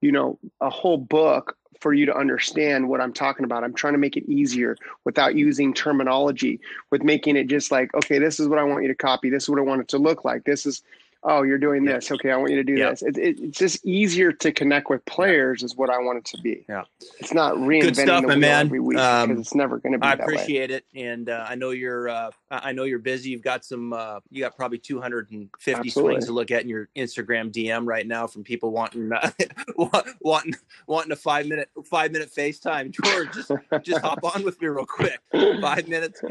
[0.01, 3.63] you know, a whole book for you to understand what I'm talking about.
[3.63, 6.59] I'm trying to make it easier without using terminology,
[6.91, 9.29] with making it just like, okay, this is what I want you to copy.
[9.29, 10.43] This is what I want it to look like.
[10.43, 10.83] This is
[11.23, 12.11] oh, you're doing this.
[12.11, 12.91] Okay, I want you to do yep.
[12.91, 13.01] this.
[13.01, 16.41] It, it, it's just easier to connect with players, is what I want it to
[16.41, 16.65] be.
[16.69, 16.83] Yeah,
[17.19, 18.67] it's not reinventing stuff, the wheel man.
[18.67, 20.05] every week um, because it's never going to be.
[20.05, 20.77] I appreciate way.
[20.77, 22.09] it, and uh, I know you're.
[22.09, 23.31] Uh, I know you're busy.
[23.31, 23.93] You've got some.
[23.93, 25.91] Uh, you got probably 250 Absolutely.
[25.91, 29.31] swings to look at in your Instagram DM right now from people wanting uh,
[30.21, 30.55] wanting
[30.87, 32.91] wanting a five minute five minute FaceTime.
[33.03, 33.51] George, just
[33.83, 35.19] just hop on with me real quick.
[35.61, 36.21] Five minutes.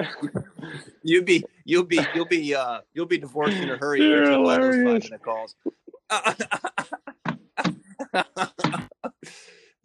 [1.03, 4.01] You'll be you'll be you'll be uh you'll be divorced in a hurry.
[4.01, 5.55] You're those five minute calls.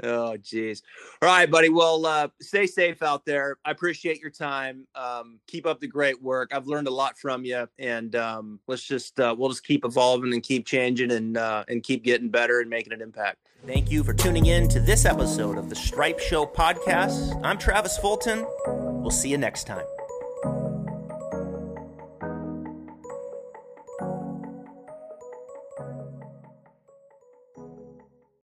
[0.01, 0.81] oh jeez.
[1.21, 1.69] All right buddy.
[1.69, 3.57] Well uh stay safe out there.
[3.65, 4.87] I appreciate your time.
[4.95, 6.53] Um keep up the great work.
[6.53, 10.33] I've learned a lot from you and um let's just uh we'll just keep evolving
[10.33, 13.49] and keep changing and uh and keep getting better and making an impact.
[13.67, 17.39] Thank you for tuning in to this episode of the stripe show podcast.
[17.43, 18.45] I'm travis fulton.
[18.67, 19.85] We'll see you next time